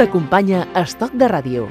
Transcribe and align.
t'acompanya 0.00 0.62
Estoc 0.80 1.12
de 1.12 1.26
Ràdio. 1.28 1.66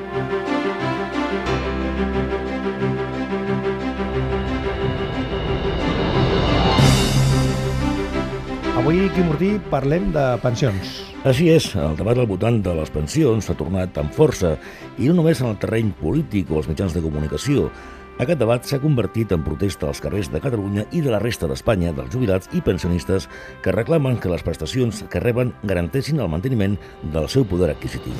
Avui, 8.78 9.07
Quim 9.15 9.31
Ortí, 9.34 9.49
parlem 9.71 10.12
de 10.13 10.28
pensions. 10.44 10.99
Així 11.26 11.49
és, 11.49 11.71
el 11.74 11.97
debat 11.97 12.21
al 12.21 12.29
voltant 12.29 12.62
de 12.62 12.78
les 12.78 12.94
pensions 12.94 13.49
s'ha 13.49 13.57
tornat 13.57 13.97
amb 13.97 14.13
força, 14.13 14.60
i 15.02 15.10
no 15.10 15.17
només 15.24 15.42
en 15.42 15.49
el 15.49 15.57
terreny 15.57 15.89
polític 15.98 16.53
o 16.53 16.61
els 16.61 16.70
mitjans 16.70 16.93
de 16.93 17.02
comunicació. 17.02 17.71
Aquest 18.19 18.35
debat 18.35 18.65
s'ha 18.67 18.81
convertit 18.83 19.31
en 19.31 19.45
protesta 19.45 19.87
als 19.87 20.01
carrers 20.03 20.27
de 20.27 20.41
Catalunya 20.43 20.83
i 20.91 20.99
de 20.99 21.11
la 21.13 21.21
resta 21.23 21.47
d'Espanya 21.47 21.93
dels 21.95 22.11
jubilats 22.11 22.49
i 22.51 22.59
pensionistes 22.59 23.29
que 23.63 23.71
reclamen 23.71 24.17
que 24.19 24.27
les 24.27 24.41
prestacions 24.43 25.05
que 25.07 25.21
reben 25.23 25.53
garanteixin 25.63 26.19
el 26.19 26.27
manteniment 26.27 26.75
del 27.13 27.29
seu 27.31 27.45
poder 27.47 27.69
adquisitiu. 27.71 28.17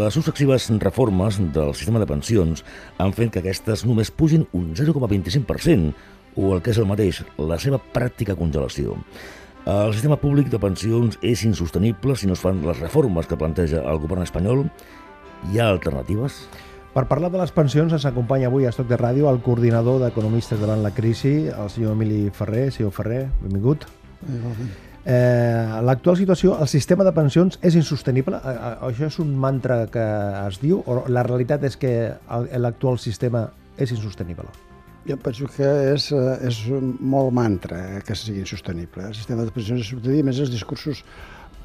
Les 0.00 0.16
successives 0.16 0.70
reformes 0.80 1.36
del 1.52 1.74
sistema 1.76 2.00
de 2.00 2.08
pensions 2.08 2.64
han 2.96 3.12
fet 3.12 3.34
que 3.34 3.42
aquestes 3.42 3.84
només 3.84 4.08
pugin 4.08 4.46
un 4.56 4.70
0,25% 4.72 5.92
o 6.40 6.54
el 6.54 6.62
que 6.64 6.72
és 6.72 6.80
el 6.80 6.88
mateix, 6.88 7.20
la 7.36 7.60
seva 7.60 7.82
pràctica 7.92 8.36
congelació. 8.38 8.96
El 9.68 9.92
sistema 9.92 10.16
públic 10.16 10.48
de 10.48 10.62
pensions 10.62 11.20
és 11.20 11.44
insostenible 11.44 12.16
si 12.16 12.32
no 12.32 12.32
es 12.32 12.40
fan 12.40 12.64
les 12.64 12.80
reformes 12.80 13.28
que 13.28 13.36
planteja 13.36 13.84
el 13.92 14.00
govern 14.00 14.24
espanyol. 14.24 14.64
Hi 15.52 15.60
ha 15.60 15.68
alternatives? 15.68 16.40
Per 16.98 17.04
parlar 17.06 17.28
de 17.30 17.38
les 17.38 17.52
pensions 17.54 17.92
ens 17.94 18.04
acompanya 18.08 18.48
avui 18.48 18.64
a 18.66 18.72
Estoc 18.72 18.88
de 18.90 18.96
Ràdio 18.98 19.28
el 19.30 19.36
coordinador 19.44 20.00
d'economistes 20.02 20.58
davant 20.58 20.80
la 20.82 20.90
crisi, 20.90 21.46
el 21.46 21.68
senyor 21.70 21.92
Emili 21.94 22.24
Ferrer. 22.34 22.72
Senyor 22.74 22.90
Ferrer, 22.96 23.20
benvingut. 23.44 23.84
Eh, 25.06 25.78
L'actual 25.86 26.18
situació, 26.18 26.56
el 26.58 26.66
sistema 26.66 27.06
de 27.06 27.12
pensions 27.14 27.60
és 27.62 27.76
insostenible? 27.78 28.40
Eh, 28.42 28.50
eh, 28.50 28.72
això 28.88 29.06
és 29.12 29.18
un 29.22 29.30
mantra 29.38 29.84
que 29.86 30.02
es 30.48 30.58
diu 30.58 30.82
o 30.90 31.04
la 31.06 31.22
realitat 31.22 31.62
és 31.70 31.76
que 31.78 31.92
el- 32.10 32.50
l'actual 32.66 32.98
sistema 32.98 33.46
és 33.78 33.94
insostenible? 33.94 34.50
Jo 35.06 35.16
penso 35.22 35.46
que 35.46 35.70
és, 35.94 36.10
eh, 36.10 36.48
és 36.50 36.64
molt 36.98 37.30
mantra 37.32 38.02
que 38.04 38.16
sigui 38.18 38.40
insostenible. 38.40 39.06
El 39.06 39.14
sistema 39.14 39.44
de 39.44 39.52
pensions 39.52 39.86
és 39.86 39.94
a 39.94 40.24
més 40.24 40.40
els 40.40 40.50
discursos 40.50 41.04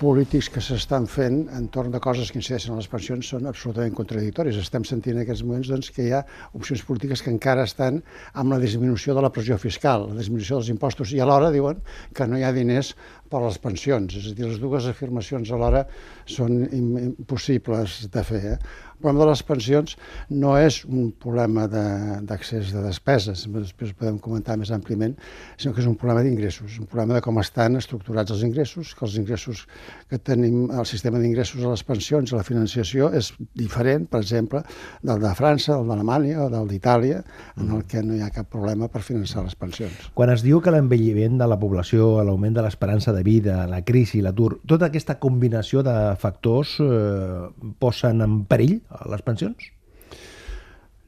polítics 0.03 0.49
que 0.51 0.59
s'estan 0.59 1.05
fent 1.07 1.45
entorn 1.55 1.93
de 1.93 1.99
coses 2.03 2.31
que 2.31 2.39
incideixen 2.41 2.73
en 2.73 2.81
les 2.81 2.89
pensions 2.91 3.29
són 3.31 3.47
absolutament 3.47 3.93
contradictoris. 3.95 4.57
Estem 4.59 4.83
sentint 4.87 5.15
en 5.15 5.23
aquests 5.23 5.45
moments 5.47 5.69
doncs, 5.71 5.91
que 5.95 6.03
hi 6.03 6.11
ha 6.11 6.19
opcions 6.59 6.83
polítiques 6.83 7.23
que 7.23 7.31
encara 7.31 7.63
estan 7.69 8.01
amb 8.33 8.51
la 8.51 8.59
disminució 8.59 9.15
de 9.15 9.23
la 9.23 9.31
pressió 9.31 9.55
fiscal, 9.61 10.09
la 10.11 10.19
disminució 10.19 10.59
dels 10.59 10.73
impostos, 10.73 11.13
i 11.15 11.23
alhora 11.23 11.53
diuen 11.55 11.79
que 12.11 12.27
no 12.27 12.39
hi 12.39 12.43
ha 12.43 12.51
diners 12.51 12.91
per 13.33 13.41
les 13.47 13.57
pensions. 13.61 14.13
És 14.21 14.29
a 14.31 14.37
dir, 14.37 14.45
les 14.51 14.61
dues 14.61 14.85
afirmacions 14.93 15.49
alhora 15.57 15.83
són 16.29 16.61
im- 16.69 16.97
impossibles 17.09 18.03
de 18.13 18.23
fer. 18.29 18.43
Eh? 18.53 18.57
El 18.93 18.99
problema 19.03 19.25
de 19.25 19.31
les 19.33 19.41
pensions 19.43 19.95
no 20.31 20.53
és 20.55 20.77
un 20.87 21.09
problema 21.19 21.65
d'accés 21.67 22.69
de, 22.71 22.77
de 22.77 22.83
despeses, 22.85 23.41
després 23.51 23.91
ho 23.91 23.97
podem 23.99 24.19
comentar 24.23 24.55
més 24.55 24.69
àmpliament, 24.71 25.17
sinó 25.59 25.73
que 25.75 25.81
és 25.83 25.89
un 25.89 25.97
problema 25.99 26.21
d'ingressos, 26.23 26.77
un 26.79 26.87
problema 26.87 27.17
de 27.17 27.23
com 27.25 27.41
estan 27.41 27.75
estructurats 27.75 28.31
els 28.31 28.45
ingressos, 28.47 28.93
que 28.95 29.03
els 29.03 29.17
ingressos 29.19 29.65
que 30.07 30.21
tenim, 30.23 30.69
el 30.71 30.87
sistema 30.87 31.19
d'ingressos 31.19 31.65
a 31.65 31.73
les 31.73 31.83
pensions, 31.83 32.31
a 32.31 32.39
la 32.39 32.45
financiació, 32.47 33.09
és 33.11 33.33
diferent, 33.59 34.05
per 34.07 34.21
exemple, 34.23 34.63
del 35.03 35.19
de 35.25 35.33
França, 35.35 35.73
del 35.75 35.89
d'Alemanya 35.91 36.45
o 36.45 36.47
del 36.53 36.71
d'Itàlia, 36.71 37.19
en 37.59 37.73
el 37.75 37.83
que 37.89 38.05
no 38.07 38.15
hi 38.15 38.23
ha 38.23 38.31
cap 38.31 38.47
problema 38.53 38.87
per 38.93 39.03
finançar 39.03 39.43
les 39.43 39.57
pensions. 39.59 40.13
Quan 40.15 40.31
es 40.31 40.45
diu 40.47 40.61
que 40.63 40.71
l'envelliment 40.71 41.41
de 41.43 41.49
la 41.51 41.59
població, 41.59 42.13
l'augment 42.23 42.55
de 42.55 42.63
l'esperança 42.63 43.11
de 43.11 43.22
vida, 43.23 43.63
la 43.69 43.81
crisi, 43.85 44.21
l'atur, 44.21 44.57
tota 44.69 44.91
aquesta 44.91 45.17
combinació 45.21 45.83
de 45.85 45.95
factors 46.21 46.75
eh, 46.83 47.47
posen 47.79 48.21
en 48.25 48.43
perill 48.49 48.79
les 49.11 49.25
pensions? 49.25 49.71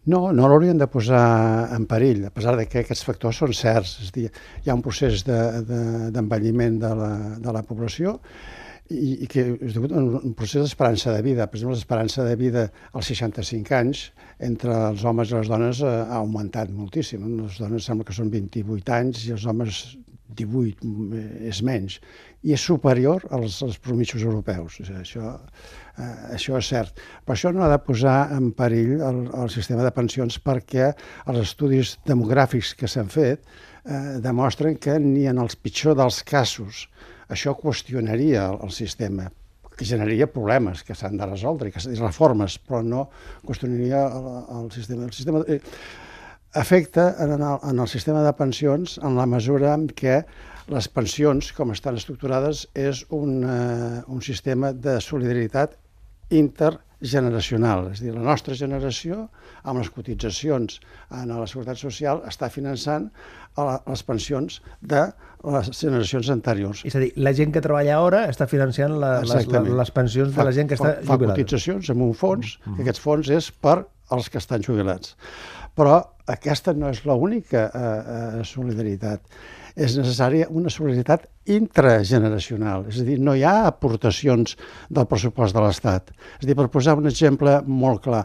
No, 0.05 0.19
no 0.37 0.45
l'haurien 0.45 0.77
de 0.77 0.85
posar 0.85 1.23
en 1.73 1.87
perill, 1.89 2.27
a 2.27 2.33
pesar 2.33 2.53
de 2.59 2.67
que 2.69 2.83
aquests 2.83 3.05
factors 3.07 3.39
són 3.41 3.55
certs. 3.57 3.95
És 4.05 4.11
dir, 4.13 4.27
hi 4.61 4.69
ha 4.69 4.75
un 4.77 4.83
procés 4.85 5.23
d'envelliment 5.25 6.77
de, 6.77 6.85
de, 6.85 6.91
de, 6.91 6.99
la, 6.99 7.39
de 7.41 7.55
la 7.55 7.63
població 7.65 8.19
i, 8.93 9.25
i 9.25 9.29
que 9.31 9.47
és 9.55 9.73
degut 9.73 9.95
a 9.95 9.97
un, 9.97 10.11
un 10.19 10.35
procés 10.37 10.61
d'esperança 10.61 11.13
de 11.15 11.23
vida. 11.25 11.47
Per 11.49 11.57
exemple, 11.57 11.77
l'esperança 11.79 12.25
de 12.27 12.35
vida 12.37 12.67
als 12.93 13.09
65 13.09 13.77
anys 13.79 14.03
entre 14.49 14.75
els 14.91 15.05
homes 15.09 15.31
i 15.31 15.39
les 15.39 15.49
dones 15.49 15.81
eh, 15.81 15.93
ha 16.05 16.21
augmentat 16.21 16.69
moltíssim. 16.69 17.25
Les 17.41 17.57
dones 17.63 17.89
sembla 17.89 18.05
que 18.05 18.17
són 18.17 18.29
28 18.33 18.97
anys 18.99 19.25
i 19.25 19.33
els 19.33 19.49
homes 19.49 19.81
18 20.33 20.85
mm, 20.85 21.21
és 21.51 21.61
menys. 21.65 21.99
I 22.45 22.55
és 22.55 22.65
superior 22.65 23.25
als, 23.33 23.61
als 23.65 23.77
promitjos 23.81 24.23
europeus. 24.25 24.79
Això, 24.85 25.35
eh, 25.97 26.09
això 26.37 26.57
és 26.59 26.71
cert. 26.73 27.05
Però 27.25 27.37
això 27.37 27.53
no 27.53 27.65
ha 27.65 27.69
de 27.71 27.79
posar 27.85 28.17
en 28.35 28.51
perill 28.57 28.99
el, 28.99 29.21
el 29.43 29.53
sistema 29.53 29.85
de 29.85 29.93
pensions 29.95 30.39
perquè 30.41 30.91
els 31.25 31.41
estudis 31.45 31.95
demogràfics 32.09 32.75
que 32.79 32.89
s'han 32.89 33.09
fet 33.13 33.41
eh, 33.85 34.19
demostren 34.25 34.77
que 34.81 34.99
ni 35.01 35.25
en 35.29 35.41
els 35.41 35.57
pitjor 35.57 35.97
dels 35.97 36.21
casos 36.25 36.85
això 37.29 37.55
qüestionaria 37.57 38.49
el, 38.51 38.61
el 38.67 38.73
sistema 38.75 39.29
que 39.75 39.85
generaria 39.85 40.27
problemes 40.31 40.83
que 40.87 40.95
s'han 40.95 41.17
de 41.19 41.27
resoldre 41.27 41.69
i 41.69 41.73
que 41.75 41.81
reformes, 41.99 42.57
però 42.63 42.81
no 42.85 43.05
qüestionaria 43.45 44.05
el, 44.07 44.27
el 44.61 44.69
sistema. 44.71 45.09
El 45.09 45.15
sistema 45.15 45.43
eh, 45.51 45.59
afecta 46.55 47.15
en 47.19 47.35
el, 47.35 47.57
en 47.63 47.79
el 47.79 47.87
sistema 47.87 48.23
de 48.23 48.33
pensions 48.33 48.97
en 49.03 49.15
la 49.19 49.27
mesura 49.27 49.73
en 49.75 49.87
què 49.91 50.23
les 50.71 50.87
pensions, 50.89 51.51
com 51.53 51.73
estan 51.75 51.97
estructurades, 51.99 52.65
és 52.73 53.03
un, 53.13 53.43
eh, 53.45 54.01
un 54.07 54.21
sistema 54.25 54.71
de 54.73 54.97
solidaritat 55.03 55.75
intergeneracional. 56.33 57.91
És 57.91 58.01
a 58.01 58.07
dir, 58.07 58.15
la 58.15 58.23
nostra 58.25 58.57
generació, 58.57 59.27
amb 59.61 59.83
les 59.83 59.91
cotitzacions 59.93 60.79
en 61.11 61.29
la 61.35 61.45
Seguretat 61.45 61.77
Social, 61.77 62.23
està 62.25 62.49
finançant 62.49 63.11
la, 63.57 63.77
les 63.85 64.03
pensions 64.07 64.57
de 64.81 65.03
les 65.45 65.69
generacions 65.77 66.31
anteriors. 66.33 66.81
És 66.87 66.97
a 66.97 67.03
dir, 67.03 67.11
la 67.21 67.35
gent 67.37 67.53
que 67.53 67.61
treballa 67.61 67.99
ara 68.01 68.23
està 68.31 68.49
financiant 68.49 68.97
la, 68.97 69.19
les, 69.21 69.35
Exactament. 69.35 69.77
les 69.77 69.93
pensions 69.93 70.33
de 70.33 70.47
la 70.49 70.55
gent 70.55 70.71
que 70.71 70.79
està 70.79 70.95
fa, 70.95 71.05
fa 71.11 71.19
jubilada. 71.19 71.37
cotitzacions 71.37 71.93
amb 71.93 72.07
un 72.09 72.17
fons, 72.17 72.57
mm 72.57 72.65
-hmm. 72.65 72.75
que 72.75 72.87
aquest 72.87 73.05
fons 73.05 73.29
és 73.29 73.51
per 73.51 73.85
als 74.09 74.29
que 74.29 74.37
estan 74.41 74.65
jubilats. 74.65 75.15
Però 75.77 76.14
aquesta 76.31 76.73
no 76.73 76.89
és 76.89 77.03
l'única 77.05 77.67
eh, 77.67 77.83
eh, 77.83 78.41
solidaritat. 78.47 79.21
És 79.75 79.97
necessària 79.99 80.47
una 80.55 80.71
solidaritat 80.71 81.25
intrageneracional, 81.51 82.85
és 82.87 83.01
a 83.01 83.05
dir, 83.05 83.17
no 83.19 83.33
hi 83.35 83.43
ha 83.43 83.65
aportacions 83.67 84.55
del 84.87 85.07
pressupost 85.11 85.55
de 85.55 85.63
l'Estat. 85.65 86.13
És 86.37 86.45
a 86.45 86.47
dir, 86.47 86.55
per 86.55 86.69
posar 86.71 86.95
un 86.97 87.09
exemple 87.11 87.57
molt 87.67 88.05
clar, 88.07 88.23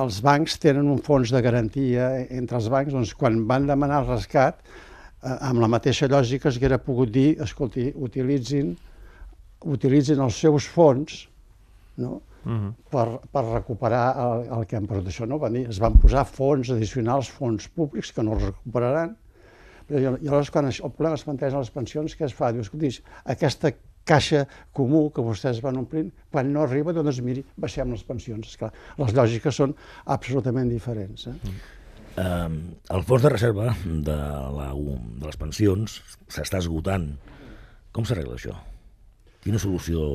els 0.00 0.20
bancs 0.24 0.56
tenen 0.62 0.88
un 0.88 1.02
fons 1.04 1.32
de 1.34 1.42
garantia 1.44 2.08
entre 2.26 2.56
els 2.58 2.70
bancs, 2.72 2.96
doncs 2.96 3.12
quan 3.14 3.42
van 3.50 3.68
demanar 3.68 4.02
el 4.02 4.08
rescat, 4.14 4.64
eh, 5.22 5.36
amb 5.36 5.60
la 5.60 5.68
mateixa 5.68 6.08
lògica 6.08 6.48
es 6.48 6.56
haguera 6.56 6.80
pogut 6.82 7.12
dir, 7.12 7.34
escolti, 7.44 7.90
utilitzin, 7.94 8.72
utilitzin 9.68 10.24
els 10.24 10.40
seus 10.40 10.64
fons 10.64 11.26
no? 12.00 12.20
Uh 12.40 12.52
-huh. 12.52 12.72
per, 12.90 13.20
per 13.32 13.44
recuperar 13.44 14.04
el, 14.16 14.46
el 14.58 14.66
que 14.66 14.76
han 14.76 14.86
perdut. 14.86 15.08
Això 15.08 15.26
no 15.28 15.38
van 15.38 15.52
dir, 15.52 15.66
es 15.68 15.78
van 15.78 15.98
posar 15.98 16.24
fons 16.24 16.70
addicionals, 16.70 17.28
fons 17.28 17.68
públics, 17.68 18.12
que 18.12 18.22
no 18.22 18.32
els 18.32 18.44
recuperaran, 18.44 19.16
però, 19.90 20.00
i 20.00 20.06
aleshores, 20.06 20.50
quan 20.54 20.68
això, 20.68 20.84
el 20.86 20.92
problema 20.94 21.18
es 21.18 21.24
planteja 21.26 21.56
a 21.56 21.64
les 21.64 21.70
pensions, 21.74 22.14
què 22.16 22.24
es 22.28 22.34
fa? 22.34 22.52
Diu, 22.54 22.62
escolti, 22.62 22.92
aquesta 23.24 23.72
caixa 24.06 24.44
comú 24.76 25.08
que 25.14 25.24
vostès 25.24 25.60
van 25.64 25.80
omplint, 25.82 26.12
quan 26.30 26.52
no 26.54 26.62
arriba, 26.62 26.94
doncs 26.96 27.20
miri, 27.26 27.42
baixem 27.60 27.90
les 27.90 28.04
pensions. 28.06 28.54
Esclar, 28.54 28.70
les 29.02 29.14
lògiques 29.16 29.60
són 29.62 29.74
absolutament 30.06 30.70
diferents. 30.70 31.26
Eh? 31.26 31.54
Eh, 32.22 32.48
el 32.96 33.04
fons 33.08 33.26
de 33.26 33.32
reserva 33.34 33.74
de, 33.84 34.18
la, 34.58 34.70
de 34.74 35.26
les 35.26 35.40
pensions 35.40 36.00
s'està 36.28 36.62
esgotant. 36.62 37.10
Com 37.90 38.06
s'arregla 38.06 38.38
això? 38.38 38.54
Quina 39.42 39.58
solució 39.58 40.06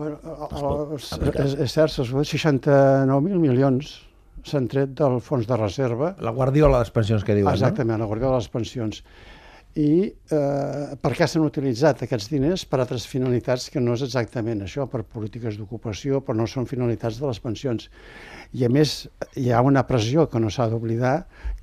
Bueno, 0.00 0.16
Es 0.48 1.10
pot 1.12 1.34
és, 1.42 1.56
és, 1.66 1.72
cert, 1.74 1.92
s'ha 1.92 2.04
69.000 2.08 3.40
milions 3.42 3.98
s'han 4.48 4.68
tret 4.72 4.94
del 4.96 5.18
fons 5.20 5.44
de 5.48 5.56
reserva 5.58 6.14
La 6.24 6.32
guardiola 6.32 6.78
de 6.78 6.86
les 6.86 6.92
pensions 6.94 7.26
que 7.26 7.36
diuen, 7.36 7.52
Exactament, 7.52 8.00
la 8.00 8.08
guardia 8.08 8.30
de 8.30 8.38
les 8.38 8.48
pensions. 8.48 9.02
I 9.78 9.90
eh, 10.08 10.94
per 10.98 11.12
què 11.14 11.28
s'han 11.28 11.44
utilitzat 11.46 12.00
aquests 12.06 12.30
diners 12.32 12.64
per 12.66 12.80
altres 12.80 13.04
finalitats 13.06 13.68
que 13.70 13.82
no 13.84 13.92
és 13.94 14.02
exactament 14.06 14.64
això, 14.64 14.88
per 14.90 15.04
polítiques 15.04 15.58
d'ocupació, 15.60 16.22
però 16.24 16.38
no 16.40 16.48
són 16.50 16.66
finalitats 16.66 17.20
de 17.20 17.28
les 17.28 17.42
pensions. 17.44 17.90
I 18.56 18.64
a 18.66 18.70
més 18.72 19.04
hi 19.36 19.52
ha 19.52 19.60
una 19.62 19.84
pressió 19.86 20.26
que 20.32 20.40
no 20.42 20.50
s'ha 20.50 20.66
d'oblidar, 20.72 21.14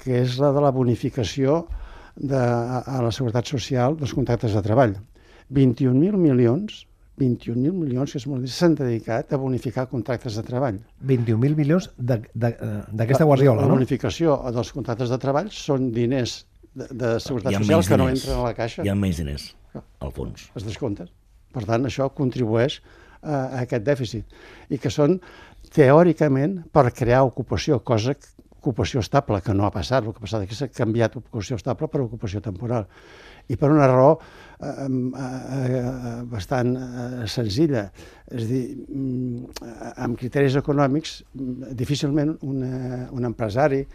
que 0.03 0.21
és 0.21 0.37
la 0.39 0.53
de 0.55 0.63
la 0.63 0.71
bonificació 0.75 1.63
de, 2.15 2.37
a, 2.37 2.83
a 2.85 3.01
la 3.03 3.11
Seguretat 3.11 3.49
Social 3.49 3.97
dels 3.97 4.13
contractes 4.15 4.55
de 4.55 4.63
treball. 4.69 4.95
21.000 5.57 6.21
milions 6.21 6.85
21.000 7.17 7.71
milions 7.73 8.11
que 8.13 8.19
s'han 8.21 8.75
dedicat 8.77 9.31
a 9.33 9.37
bonificar 9.41 9.87
contractes 9.89 10.35
de 10.37 10.43
treball. 10.45 10.77
no? 10.77 11.07
21.000 11.09 11.55
milions 11.57 11.87
eh, 11.97 12.19
d'aquesta 12.93 13.25
guardiola, 13.25 13.61
La 13.63 13.67
no? 13.67 13.73
bonificació 13.73 14.37
dels 14.53 14.71
contractes 14.75 15.09
de 15.09 15.17
treball 15.17 15.49
són 15.51 15.89
diners 15.95 16.43
de, 16.77 16.85
de 16.91 17.15
seguretat 17.19 17.53
social 17.57 17.83
que 17.87 17.97
no 17.97 18.05
diners. 18.05 18.21
entren 18.23 18.37
a 18.39 18.43
la 18.43 18.53
caixa, 18.53 18.85
Hi 18.85 18.89
ha 18.93 18.95
menys 18.95 19.17
diners 19.23 19.47
al 19.99 20.11
fons. 20.13 20.49
es 20.55 20.63
descompten. 20.63 21.09
Per 21.53 21.65
tant, 21.65 21.85
això 21.89 22.09
contribueix 22.13 22.81
a 23.23 23.61
aquest 23.63 23.83
dèficit 23.83 24.25
i 24.69 24.77
que 24.77 24.91
són 24.93 25.17
teòricament 25.73 26.59
per 26.71 26.91
crear 26.93 27.23
ocupació, 27.25 27.79
cosa 27.83 28.13
ocupació 28.57 28.99
estable, 28.99 29.41
que 29.41 29.53
no 29.55 29.65
ha 29.65 29.71
passat, 29.71 30.03
el 30.03 30.11
que 30.13 30.19
ha 30.21 30.25
passat 30.25 30.43
és 30.43 30.49
que 30.49 30.55
s'ha 30.57 30.67
canviat 30.73 31.15
ocupació 31.19 31.55
estable 31.55 31.87
per 31.87 32.01
ocupació 32.03 32.41
temporal. 32.43 32.87
I 33.47 33.57
per 33.59 33.71
una 33.71 33.87
raó 33.87 34.17
eh, 34.17 34.67
eh, 34.67 35.79
eh, 35.79 36.13
bastant 36.31 36.73
senzilla, 37.29 37.87
és 38.31 38.43
a 38.43 38.47
dir, 38.49 38.63
mm, 38.87 39.65
amb 40.03 40.19
criteris 40.19 40.57
econòmics, 40.59 41.21
mm, 41.33 41.73
difícilment 41.79 42.35
una, 42.41 43.07
un 43.15 43.29
empresari 43.29 43.85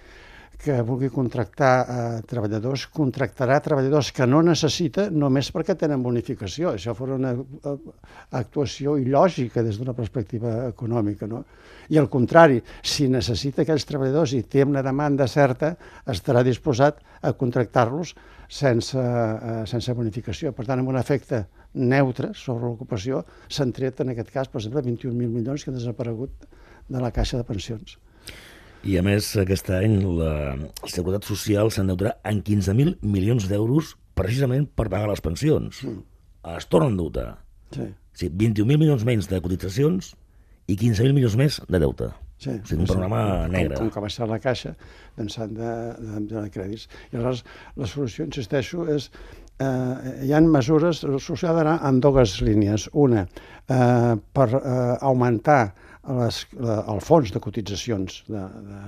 que 0.62 0.76
vulgui 0.87 1.09
contractar 1.11 1.73
eh, 1.82 2.19
treballadors, 2.29 2.87
contractarà 2.94 3.59
treballadors 3.64 4.12
que 4.14 4.26
no 4.29 4.43
necessita 4.47 5.09
només 5.11 5.50
perquè 5.55 5.75
tenen 5.79 6.05
bonificació. 6.05 6.76
Això 6.76 6.94
fora 6.94 7.17
una 7.19 7.32
uh, 7.35 7.73
actuació 8.38 8.94
il·lògica 9.00 9.64
des 9.67 9.81
d'una 9.81 9.94
perspectiva 9.99 10.69
econòmica. 10.69 11.26
No? 11.26 11.43
I 11.91 11.99
al 11.99 12.06
contrari, 12.12 12.61
si 12.82 13.09
necessita 13.11 13.64
aquells 13.64 13.88
treballadors 13.88 14.37
i 14.38 14.44
té 14.47 14.62
una 14.62 14.85
demanda 14.87 15.26
certa, 15.26 15.75
estarà 16.06 16.44
disposat 16.47 17.03
a 17.23 17.35
contractar-los 17.35 18.14
sense, 18.47 18.94
uh, 18.94 19.64
sense 19.67 19.99
bonificació. 19.99 20.55
Per 20.55 20.69
tant, 20.69 20.79
amb 20.79 20.94
un 20.94 21.00
efecte 21.03 21.43
neutre 21.75 22.31
sobre 22.38 22.69
l'ocupació, 22.69 23.25
s'han 23.50 23.75
tret, 23.75 24.05
en 24.05 24.14
aquest 24.14 24.31
cas, 24.31 24.53
per 24.53 24.62
exemple, 24.62 24.87
21.000 24.87 25.26
milions 25.26 25.64
que 25.64 25.75
han 25.75 25.81
desaparegut 25.81 26.49
de 26.87 27.03
la 27.03 27.11
caixa 27.11 27.41
de 27.41 27.50
pensions. 27.50 27.99
I 28.82 28.96
a 28.99 29.02
més, 29.06 29.29
aquest 29.38 29.70
any 29.76 30.00
la 30.19 30.32
Seguretat 30.90 31.26
Social 31.29 31.70
s'endeutarà 31.70 32.17
en 32.26 32.40
15.000 32.43 32.96
milions 33.06 33.46
d'euros 33.50 33.94
precisament 34.19 34.67
per 34.67 34.88
pagar 34.88 35.11
les 35.11 35.23
pensions. 35.23 35.84
Mm. 35.87 36.02
Es 36.56 36.67
tornen 36.67 36.90
a 36.90 36.94
endeutar. 36.96 37.29
Sí. 37.75 37.87
sí 38.19 38.29
21.000 38.29 38.81
milions 38.82 39.06
menys 39.06 39.31
de 39.31 39.38
cotitzacions 39.44 40.12
i 40.67 40.75
15.000 40.75 41.14
milions 41.14 41.38
més 41.38 41.61
de 41.69 41.82
deute. 41.82 42.11
Sí, 42.43 42.50
o 42.50 42.67
sigui, 42.67 42.81
un 42.82 42.90
panorama 42.90 43.23
sí. 43.44 43.52
negre. 43.55 43.76
Com, 43.76 43.87
com 43.87 43.94
que 43.94 44.02
va 44.02 44.11
ser 44.11 44.26
la 44.26 44.40
caixa, 44.43 44.75
doncs 45.19 45.38
s'han 45.38 45.55
de, 45.55 45.70
de, 46.00 46.25
de, 46.32 46.43
crèdits. 46.50 46.88
I 47.12 47.20
aleshores, 47.20 47.44
la 47.78 47.90
solució, 47.93 48.26
insisteixo, 48.26 48.88
és 48.90 49.06
eh, 49.62 50.26
hi 50.26 50.35
han 50.35 50.50
mesures, 50.50 51.05
la 51.06 51.23
solució 51.23 51.52
ha 51.52 51.56
d'anar 51.61 51.76
en 51.87 52.02
dues 52.02 52.40
línies. 52.43 52.88
Una, 52.99 53.28
eh, 53.70 54.14
per 54.35 54.49
eh, 54.58 54.75
augmentar 54.99 55.62
les, 56.08 56.38
la, 56.58 56.81
el 56.90 57.00
fons 57.04 57.31
de 57.31 57.40
cotitzacions 57.43 58.22
de, 58.26 58.43
de, 58.43 58.81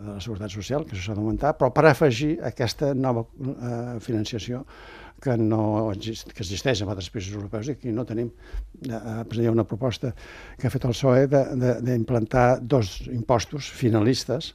de 0.00 0.08
la 0.14 0.20
Seguretat 0.24 0.54
Social, 0.54 0.86
que 0.86 0.96
això 0.96 1.10
s'ha 1.10 1.16
d'augmentar, 1.18 1.52
però 1.58 1.68
per 1.74 1.84
afegir 1.90 2.32
aquesta 2.48 2.92
nova 2.96 3.26
eh, 3.26 3.98
financiació 4.00 4.62
que, 5.22 5.36
no 5.36 5.90
exist, 5.92 6.32
que 6.32 6.42
existeix 6.42 6.82
en 6.82 6.92
altres 6.92 7.10
països 7.12 7.36
europeus 7.36 7.68
i 7.68 7.76
aquí 7.76 7.92
no 7.92 8.06
tenim. 8.08 8.32
Eh, 8.88 9.12
hi 9.36 9.46
ha 9.46 9.52
una 9.52 9.68
proposta 9.68 10.14
que 10.58 10.66
ha 10.66 10.72
fet 10.72 10.88
el 10.88 10.96
PSOE 10.96 11.28
d'implantar 11.84 12.46
dos 12.62 13.02
impostos 13.12 13.68
finalistes 13.68 14.54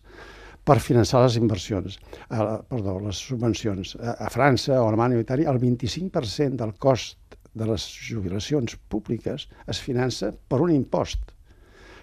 per 0.67 0.81
finançar 0.83 1.21
les 1.23 1.37
inversions, 1.39 2.01
eh, 2.27 2.43
perdó, 2.67 2.97
les 3.05 3.21
subvencions. 3.29 3.95
A, 4.01 4.17
a 4.25 4.33
França 4.33 4.81
o 4.81 4.89
Alemanya 4.89 5.21
o 5.21 5.23
Itàlia, 5.23 5.53
el 5.53 5.61
25% 5.61 6.57
del 6.65 6.75
cost 6.81 7.37
de 7.57 7.65
les 7.69 7.85
jubilacions 8.09 8.75
públiques 8.89 9.47
es 9.69 9.79
finança 9.81 10.33
per 10.49 10.59
un 10.65 10.73
impost 10.73 11.36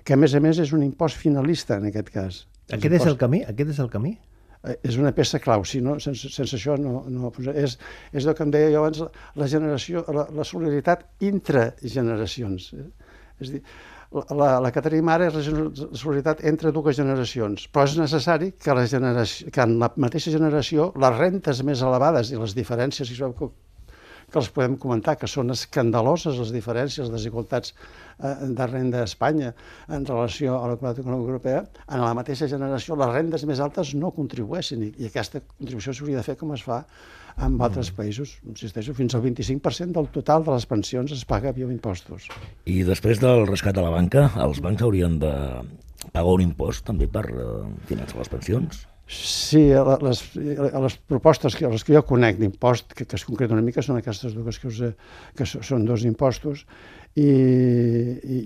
que 0.04 0.14
a 0.14 0.20
més 0.20 0.34
a 0.36 0.42
més 0.44 0.60
és 0.62 0.74
un 0.76 0.84
impost 0.84 1.18
finalista 1.20 1.78
en 1.80 1.88
aquest 1.90 2.12
cas. 2.14 2.44
Aquest 2.68 2.92
impost... 2.92 3.06
és 3.06 3.10
el 3.12 3.18
camí? 3.20 3.42
Aquest 3.48 3.74
és 3.74 3.80
el 3.84 3.90
camí? 3.92 4.14
Eh, 4.64 4.76
és 4.90 4.98
una 5.00 5.12
peça 5.16 5.40
clau, 5.40 5.64
si 5.68 5.80
no, 5.84 5.96
sense, 6.00 6.30
sense 6.32 6.58
això 6.58 6.76
no... 6.80 7.02
no 7.08 7.32
és, 7.52 7.78
és 8.12 8.28
el 8.28 8.36
que 8.36 8.46
em 8.46 8.52
deia 8.54 8.70
jo 8.74 8.84
abans, 8.84 9.02
la 9.40 9.48
generació, 9.50 10.04
la, 10.16 10.28
la 10.32 10.46
solidaritat 10.48 11.04
intrageneracions. 11.24 12.70
Eh? 12.76 12.86
És 13.44 13.56
dir, 13.56 13.64
la, 14.14 14.60
la 14.62 14.70
que 14.70 14.82
tenim 14.84 15.08
ara 15.10 15.26
és 15.26 15.36
la 15.36 15.42
solidaritat 15.98 16.44
entre 16.46 16.72
dues 16.74 16.96
generacions, 17.00 17.66
però 17.72 17.88
és 17.88 17.96
necessari 17.98 18.52
que, 18.54 18.76
la 18.76 18.86
generació, 18.90 19.50
que 19.52 19.64
en 19.64 19.78
la 19.80 19.90
mateixa 20.00 20.32
generació 20.34 20.92
les 21.00 21.16
rentes 21.18 21.62
més 21.66 21.82
elevades 21.82 22.30
i 22.30 22.38
les 22.40 22.54
diferències, 22.56 23.10
que 23.10 23.50
que 24.34 24.42
els 24.42 24.50
podem 24.50 24.75
comentar, 24.82 25.14
que 25.20 25.31
són 25.31 25.54
escandaloses 25.54 26.40
les 26.42 26.50
diferències, 26.54 27.06
les 27.06 27.12
desigualtats 27.14 27.72
eh, 27.72 28.34
de 28.58 28.66
renda 28.66 29.04
a 29.04 29.08
Espanya 29.08 29.52
en 29.88 30.06
relació 30.08 30.56
a 30.58 30.72
la 30.72 30.78
comunitat 30.78 31.04
econòmica 31.04 31.31
europea, 31.31 31.60
en 31.86 32.02
la 32.02 32.14
mateixa 32.19 32.48
generació 32.50 32.98
les 32.98 33.12
rendes 33.14 33.46
més 33.46 33.62
altes 33.62 33.94
no 33.98 34.10
contribueixen 34.16 34.82
i, 34.88 34.90
i 34.98 35.10
aquesta 35.10 35.44
contribució 35.44 35.94
s'hauria 35.94 36.19
de 36.19 36.26
fer 36.26 36.36
com 36.40 36.54
es 36.56 36.64
fa 36.66 36.82
en 37.34 37.54
altres 37.58 37.92
mm. 37.92 37.98
països. 37.98 38.34
Insisteixo, 38.50 38.94
fins 38.98 39.14
al 39.14 39.22
25% 39.25 39.94
del 39.94 40.10
total 40.14 40.46
de 40.46 40.54
les 40.54 40.66
pensions 40.70 41.14
es 41.14 41.25
paga 41.26 41.54
via 41.54 41.70
impostos. 41.70 42.26
I 42.70 42.82
després 42.87 43.22
del 43.22 43.46
rescat 43.50 43.78
de 43.78 43.87
la 43.87 43.94
banca, 43.94 44.28
els 44.42 44.62
bancs 44.64 44.82
haurien 44.82 45.19
de 45.22 45.34
pagar 46.10 46.34
un 46.34 46.44
impost 46.44 46.84
també 46.90 47.08
per 47.10 47.25
eh, 47.30 47.46
finançar 47.88 48.20
les 48.20 48.34
pensions? 48.34 48.84
Sí, 49.06 49.68
les, 49.68 50.20
les 50.34 50.94
propostes 51.04 51.54
que, 51.54 51.68
les 51.68 51.82
que 51.84 51.92
jo 51.92 52.00
conec 52.08 52.38
d'impost, 52.40 52.94
que, 52.96 53.04
que 53.04 53.18
es 53.18 53.24
concreta 53.28 53.52
una 53.52 53.64
mica, 53.64 53.82
són 53.84 53.98
aquestes 53.98 54.32
dues 54.32 54.56
que, 54.58 54.70
us, 54.70 54.78
que 55.36 55.44
són 55.44 55.84
dos 55.84 56.06
impostos, 56.08 56.62
i, 57.14 57.26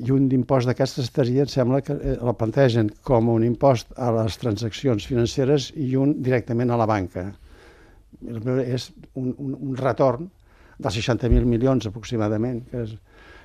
i 0.02 0.10
un 0.12 0.26
d'impost 0.28 0.66
d'aquestes 0.66 1.06
estaria, 1.06 1.44
em 1.46 1.52
sembla 1.52 1.78
que 1.86 1.94
eh, 1.94 2.16
la 2.18 2.34
plantegen 2.34 2.90
com 3.06 3.30
un 3.30 3.44
impost 3.46 3.94
a 3.96 4.10
les 4.16 4.38
transaccions 4.42 5.06
financeres 5.06 5.70
i 5.78 5.94
un 5.96 6.16
directament 6.26 6.74
a 6.74 6.78
la 6.80 6.88
banca. 6.90 7.28
És 8.66 8.90
un, 9.14 9.30
un, 9.38 9.52
un 9.54 9.76
retorn 9.78 10.26
dels 10.78 10.98
60.000 10.98 11.46
milions 11.46 11.86
aproximadament, 11.86 12.64
que 12.72 12.82
és, 12.82 12.96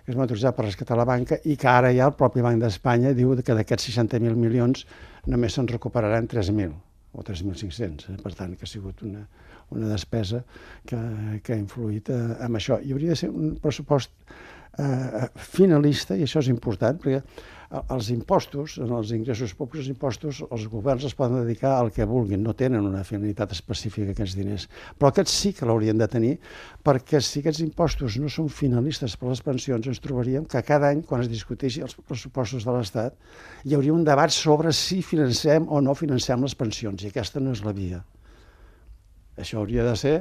que 0.04 0.12
es 0.12 0.18
va 0.18 0.26
utilitzar 0.26 0.56
per 0.58 0.66
rescatar 0.66 0.98
la 0.98 1.06
banca 1.08 1.38
i 1.46 1.56
que 1.62 1.70
ara 1.70 1.94
ja 1.94 2.10
el 2.10 2.18
propi 2.18 2.42
Banc 2.42 2.60
d'Espanya 2.60 3.14
diu 3.14 3.38
que 3.38 3.56
d'aquests 3.56 3.94
60.000 3.94 4.34
milions 4.34 4.88
només 5.30 5.54
se'n 5.56 5.70
recuperaran 5.70 6.28
3.000 6.28 6.74
o 7.14 7.24
3.500, 7.24 8.14
eh? 8.14 8.20
per 8.22 8.34
tant 8.38 8.56
que 8.58 8.66
ha 8.66 8.70
sigut 8.70 9.04
una, 9.06 9.24
una 9.74 9.92
despesa 9.92 10.44
que, 10.90 11.00
que 11.44 11.56
ha 11.56 11.60
influït 11.60 12.10
eh, 12.14 12.22
amb 12.46 12.60
això. 12.60 12.80
I 12.82 12.96
hauria 12.96 13.14
de 13.14 13.20
ser 13.24 13.30
un 13.32 13.56
pressupost 13.62 14.14
eh, 14.80 15.28
finalista, 15.36 16.18
i 16.18 16.26
això 16.26 16.44
és 16.44 16.50
important, 16.54 17.00
perquè 17.02 17.22
els 17.74 18.10
impostos, 18.14 18.76
en 18.78 18.92
els 18.94 19.12
ingressos 19.16 19.54
públics, 19.58 19.88
els 19.88 19.94
impostos, 19.96 20.42
els 20.54 20.68
governs 20.70 21.08
es 21.08 21.16
poden 21.18 21.42
dedicar 21.42 21.72
al 21.80 21.90
que 21.94 22.06
vulguin, 22.06 22.44
no 22.46 22.54
tenen 22.58 22.86
una 22.86 23.02
finalitat 23.08 23.56
específica 23.56 24.14
aquests 24.14 24.38
diners. 24.38 24.68
Però 25.00 25.10
aquests 25.10 25.34
sí 25.42 25.54
que 25.58 25.66
l'haurien 25.66 25.98
de 25.98 26.08
tenir, 26.12 26.34
perquè 26.86 27.22
si 27.24 27.42
aquests 27.42 27.64
impostos 27.66 28.20
no 28.22 28.30
són 28.30 28.52
finalistes 28.54 29.18
per 29.18 29.32
les 29.32 29.42
pensions, 29.42 29.90
ens 29.90 30.04
trobaríem 30.04 30.46
que 30.46 30.62
cada 30.68 30.94
any, 30.94 31.02
quan 31.08 31.26
es 31.26 31.32
discuteixi 31.32 31.82
els 31.82 31.98
pressupostos 31.98 32.68
de 32.68 32.78
l'Estat, 32.78 33.18
hi 33.66 33.74
hauria 33.74 33.98
un 33.98 34.06
debat 34.06 34.34
sobre 34.34 34.74
si 34.78 35.02
financem 35.02 35.66
o 35.66 35.82
no 35.82 35.98
financem 35.98 36.46
les 36.46 36.58
pensions, 36.60 37.02
i 37.02 37.10
aquesta 37.10 37.42
no 37.42 37.58
és 37.58 37.66
la 37.66 37.74
via. 37.74 38.04
Això 39.34 39.64
hauria 39.64 39.86
de 39.88 39.98
ser 39.98 40.18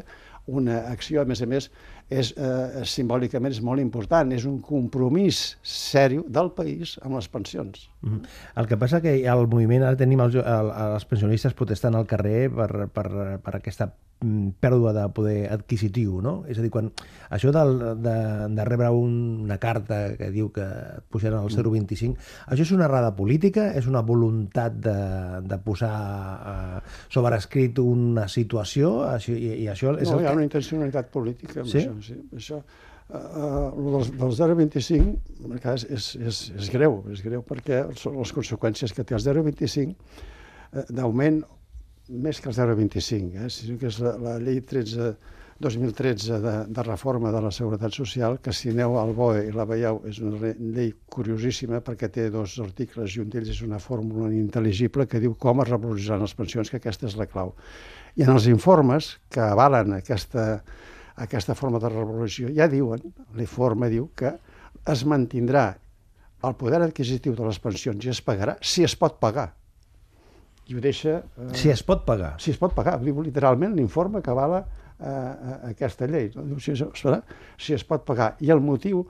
una 0.47 0.89
acció, 0.91 1.21
a 1.23 1.29
més 1.29 1.43
a 1.43 1.47
més, 1.47 1.69
és, 2.21 2.33
eh, 2.37 2.85
simbòlicament 2.89 3.55
és 3.55 3.63
molt 3.65 3.81
important, 3.81 4.33
és 4.33 4.45
un 4.49 4.61
compromís 4.61 5.43
sèrio 5.63 6.25
del 6.29 6.53
país 6.57 6.99
amb 7.03 7.17
les 7.17 7.29
pensions. 7.29 7.89
Mm 8.03 8.13
-hmm. 8.13 8.29
El 8.57 8.67
que 8.67 8.77
passa 8.77 9.01
que 9.01 9.15
el 9.25 9.47
moviment, 9.49 9.83
ara 9.83 9.97
tenim 9.97 10.21
els, 10.21 10.35
el, 10.35 10.73
els 10.95 11.05
pensionistes 11.05 11.55
protestant 11.55 11.95
al 11.95 12.07
carrer 12.07 12.51
per, 12.51 12.89
per, 12.89 13.39
per 13.43 13.57
aquesta 13.57 13.93
pèrdua 14.63 14.93
de 14.97 15.05
poder 15.15 15.39
adquisitiu, 15.53 16.21
no? 16.25 16.35
És 16.51 16.61
a 16.61 16.65
dir, 16.65 16.71
quan 16.73 16.91
això 17.33 17.53
del, 17.55 17.75
de, 18.03 18.15
de 18.57 18.67
rebre 18.69 18.91
un, 18.95 19.17
una 19.47 19.59
carta 19.63 20.03
que 20.19 20.31
diu 20.35 20.51
que 20.55 20.67
pujaran 21.13 21.41
al 21.43 21.51
0,25, 21.53 22.13
mm. 22.13 22.47
això 22.55 22.67
és 22.67 22.75
una 22.77 22.87
errada 22.89 23.13
política? 23.17 23.71
És 23.79 23.89
una 23.91 24.05
voluntat 24.07 24.79
de, 24.85 24.97
de 25.49 25.61
posar 25.65 25.97
eh, 26.53 26.81
sobre 27.13 27.41
escrit 27.41 27.83
una 27.83 28.29
situació? 28.31 28.95
Això, 29.11 29.37
i, 29.37 29.53
i 29.65 29.69
això 29.73 29.97
és 29.99 30.09
no, 30.09 30.19
el 30.19 30.25
hi 30.25 30.31
ha 30.31 30.33
que... 30.33 30.39
una 30.41 30.49
intencionalitat 30.49 31.13
política 31.13 31.63
amb 31.63 31.73
sí? 31.75 31.85
això. 31.85 32.01
Sí, 32.13 32.19
això 32.39 32.63
Uh, 33.13 33.19
uh, 33.77 33.93
del, 33.93 34.07
del 34.17 34.31
0,25 34.39 35.59
és, 35.75 35.83
és, 35.85 36.05
és, 36.17 36.37
és 36.57 36.69
greu, 36.73 36.95
és 37.13 37.21
greu 37.21 37.43
perquè 37.45 37.83
són 38.01 38.15
les 38.17 38.31
conseqüències 38.33 38.95
que 38.97 39.05
té 39.05 39.19
el 39.19 39.21
0,25 39.21 39.91
uh, 39.93 40.87
d'augment 40.89 41.43
més 42.13 42.41
que 42.41 42.51
el 42.51 42.57
0,25, 42.57 43.45
eh? 43.45 43.51
sinó 43.51 43.79
que 43.81 43.89
és 43.89 43.99
la, 44.03 44.13
la 44.21 44.35
llei 44.43 44.61
13, 44.69 45.13
2013 45.63 46.39
de, 46.43 46.53
de 46.75 46.83
reforma 46.83 47.33
de 47.33 47.41
la 47.41 47.51
Seguretat 47.55 47.95
Social, 47.95 48.39
que 48.43 48.53
si 48.53 48.73
aneu 48.73 48.99
al 49.01 49.15
BOE 49.17 49.47
i 49.49 49.53
la 49.55 49.65
veieu, 49.69 50.01
és 50.11 50.19
una 50.21 50.53
llei 50.59 50.93
curiosíssima 51.13 51.81
perquè 51.85 52.11
té 52.13 52.29
dos 52.35 52.59
articles 52.65 53.17
i 53.17 53.23
un 53.23 53.31
d'ells 53.33 53.53
és 53.55 53.63
una 53.65 53.81
fórmula 53.81 54.31
intel·ligible 54.35 55.07
que 55.07 55.23
diu 55.23 55.37
com 55.39 55.63
es 55.63 55.71
revaloritzen 55.71 56.21
les 56.21 56.35
pensions, 56.37 56.71
que 56.71 56.81
aquesta 56.83 57.09
és 57.09 57.17
la 57.21 57.29
clau. 57.31 57.55
I 58.19 58.27
en 58.27 58.35
els 58.35 58.51
informes 58.51 59.15
que 59.33 59.41
avalen 59.45 59.95
aquesta, 59.97 60.61
aquesta 61.17 61.57
forma 61.57 61.81
de 61.81 61.93
revalorització 61.93 62.53
ja 62.59 62.69
diuen, 62.69 63.07
l'informe 63.39 63.89
diu 63.93 64.11
que 64.19 64.35
es 64.93 65.07
mantindrà 65.07 65.71
el 66.43 66.55
poder 66.59 66.83
adquisitiu 66.83 67.37
de 67.39 67.47
les 67.47 67.63
pensions 67.63 68.05
i 68.05 68.11
es 68.11 68.21
pagarà 68.25 68.59
si 68.61 68.83
es 68.83 68.99
pot 68.99 69.21
pagar 69.23 69.53
i 70.69 70.77
ho 70.77 70.83
deixa... 70.83 71.21
Eh, 71.39 71.51
si 71.59 71.73
es 71.73 71.83
pot 71.87 72.05
pagar. 72.07 72.37
Si 72.43 72.53
es 72.55 72.61
pot 72.61 72.75
pagar. 72.77 72.99
Diu 73.03 73.23
literalment 73.25 73.75
l'informe 73.77 74.23
que 74.23 74.31
avala 74.31 74.63
a 75.03 75.71
aquesta 75.71 76.07
llei. 76.07 76.31
Si 76.61 76.73
es, 76.73 76.83
si 77.59 77.75
es 77.75 77.85
pot 77.85 78.05
pagar. 78.07 78.37
I 78.41 78.53
el 78.55 78.61
motiu 78.63 79.03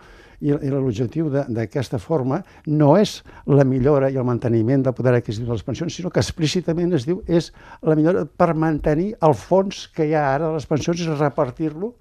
i, 0.42 0.50
l'objectiu 0.50 1.28
d'aquesta 1.30 2.00
forma 2.02 2.40
no 2.66 2.94
és 2.98 3.18
la 3.46 3.64
millora 3.68 4.10
i 4.10 4.18
el 4.18 4.26
manteniment 4.26 4.82
del 4.86 4.96
poder 4.96 5.14
adquisitiu 5.18 5.50
de 5.50 5.56
les 5.58 5.66
pensions, 5.66 5.94
sinó 5.94 6.10
que 6.10 6.22
explícitament 6.22 6.96
es 6.98 7.06
diu 7.06 7.20
és 7.28 7.52
la 7.82 7.96
millora 7.98 8.24
per 8.26 8.52
mantenir 8.58 9.12
el 9.22 9.36
fons 9.38 9.84
que 9.94 10.08
hi 10.08 10.16
ha 10.16 10.24
ara 10.34 10.48
de 10.48 10.56
les 10.58 10.66
pensions 10.70 11.02
i 11.04 11.10
repartir-lo 11.12 11.92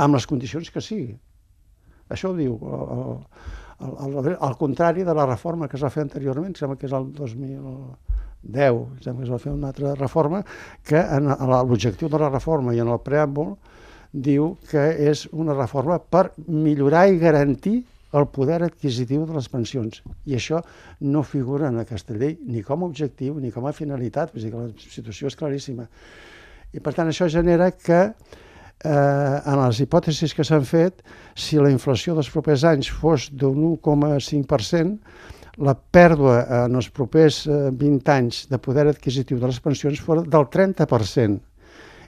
amb 0.00 0.16
les 0.16 0.26
condicions 0.26 0.70
que 0.72 0.80
sigui. 0.80 1.18
Això 2.10 2.30
ho 2.30 2.38
diu 2.38 2.56
el, 2.56 3.18
el, 3.90 4.16
el, 4.22 4.30
el 4.32 4.56
contrari 4.58 5.04
de 5.04 5.14
la 5.14 5.28
reforma 5.28 5.68
que 5.68 5.76
es 5.76 5.84
va 5.84 5.92
fer 5.92 6.06
anteriorment, 6.06 6.56
sembla 6.56 6.78
que 6.80 6.88
és 6.88 6.96
el 6.96 7.12
2010, 8.42 9.04
sembla 9.04 9.20
que 9.20 9.28
es 9.28 9.32
va 9.32 9.38
fer 9.42 9.52
una 9.52 9.68
altra 9.68 9.94
reforma, 9.94 10.42
que 10.86 11.00
en 11.00 11.28
l'objectiu 11.28 12.08
de 12.08 12.20
la 12.20 12.30
reforma 12.30 12.74
i 12.74 12.80
en 12.80 12.88
el 12.88 13.00
preàmbul 13.04 13.54
diu 14.12 14.56
que 14.70 14.82
és 15.10 15.26
una 15.30 15.54
reforma 15.54 16.00
per 16.00 16.30
millorar 16.48 17.06
i 17.10 17.18
garantir 17.20 17.80
el 18.12 18.26
poder 18.26 18.62
adquisitiu 18.66 19.22
de 19.26 19.36
les 19.36 19.46
pensions. 19.48 20.02
I 20.26 20.34
això 20.34 20.60
no 21.06 21.22
figura 21.22 21.68
en 21.70 21.78
aquesta 21.78 22.16
llei 22.18 22.36
ni 22.42 22.64
com 22.66 22.82
a 22.82 22.90
objectiu 22.90 23.38
ni 23.38 23.52
com 23.54 23.66
a 23.66 23.74
finalitat, 23.76 24.32
vull 24.34 24.42
dir 24.42 24.50
que 24.50 24.64
la 24.64 24.90
situació 24.96 25.30
és 25.30 25.38
claríssima. 25.38 25.86
I 26.74 26.82
per 26.82 26.94
tant 26.96 27.10
això 27.10 27.28
genera 27.30 27.70
que 27.70 28.00
eh, 28.84 28.90
en 28.90 29.60
les 29.62 29.80
hipòtesis 29.84 30.34
que 30.34 30.46
s'han 30.46 30.66
fet, 30.66 31.04
si 31.38 31.58
la 31.60 31.70
inflació 31.70 32.16
dels 32.18 32.30
propers 32.34 32.64
anys 32.66 32.90
fos 32.90 33.28
d'un 33.30 33.76
1,5%, 33.76 34.98
la 35.60 35.74
pèrdua 35.76 36.64
en 36.64 36.78
els 36.80 36.88
propers 36.94 37.44
eh, 37.46 37.68
20 37.76 38.14
anys 38.14 38.46
de 38.50 38.58
poder 38.58 38.88
adquisitiu 38.88 39.38
de 39.38 39.50
les 39.50 39.60
pensions 39.60 40.00
fos 40.00 40.24
del 40.24 40.48
30%. 40.48 41.38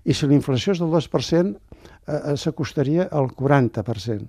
I 0.02 0.14
si 0.16 0.26
la 0.26 0.34
inflació 0.34 0.72
és 0.74 0.80
del 0.82 0.90
2%, 0.90 1.72
Eh, 2.06 2.32
eh, 2.32 2.36
s'acostaria 2.36 3.06
al 3.14 3.28
40%. 3.30 4.26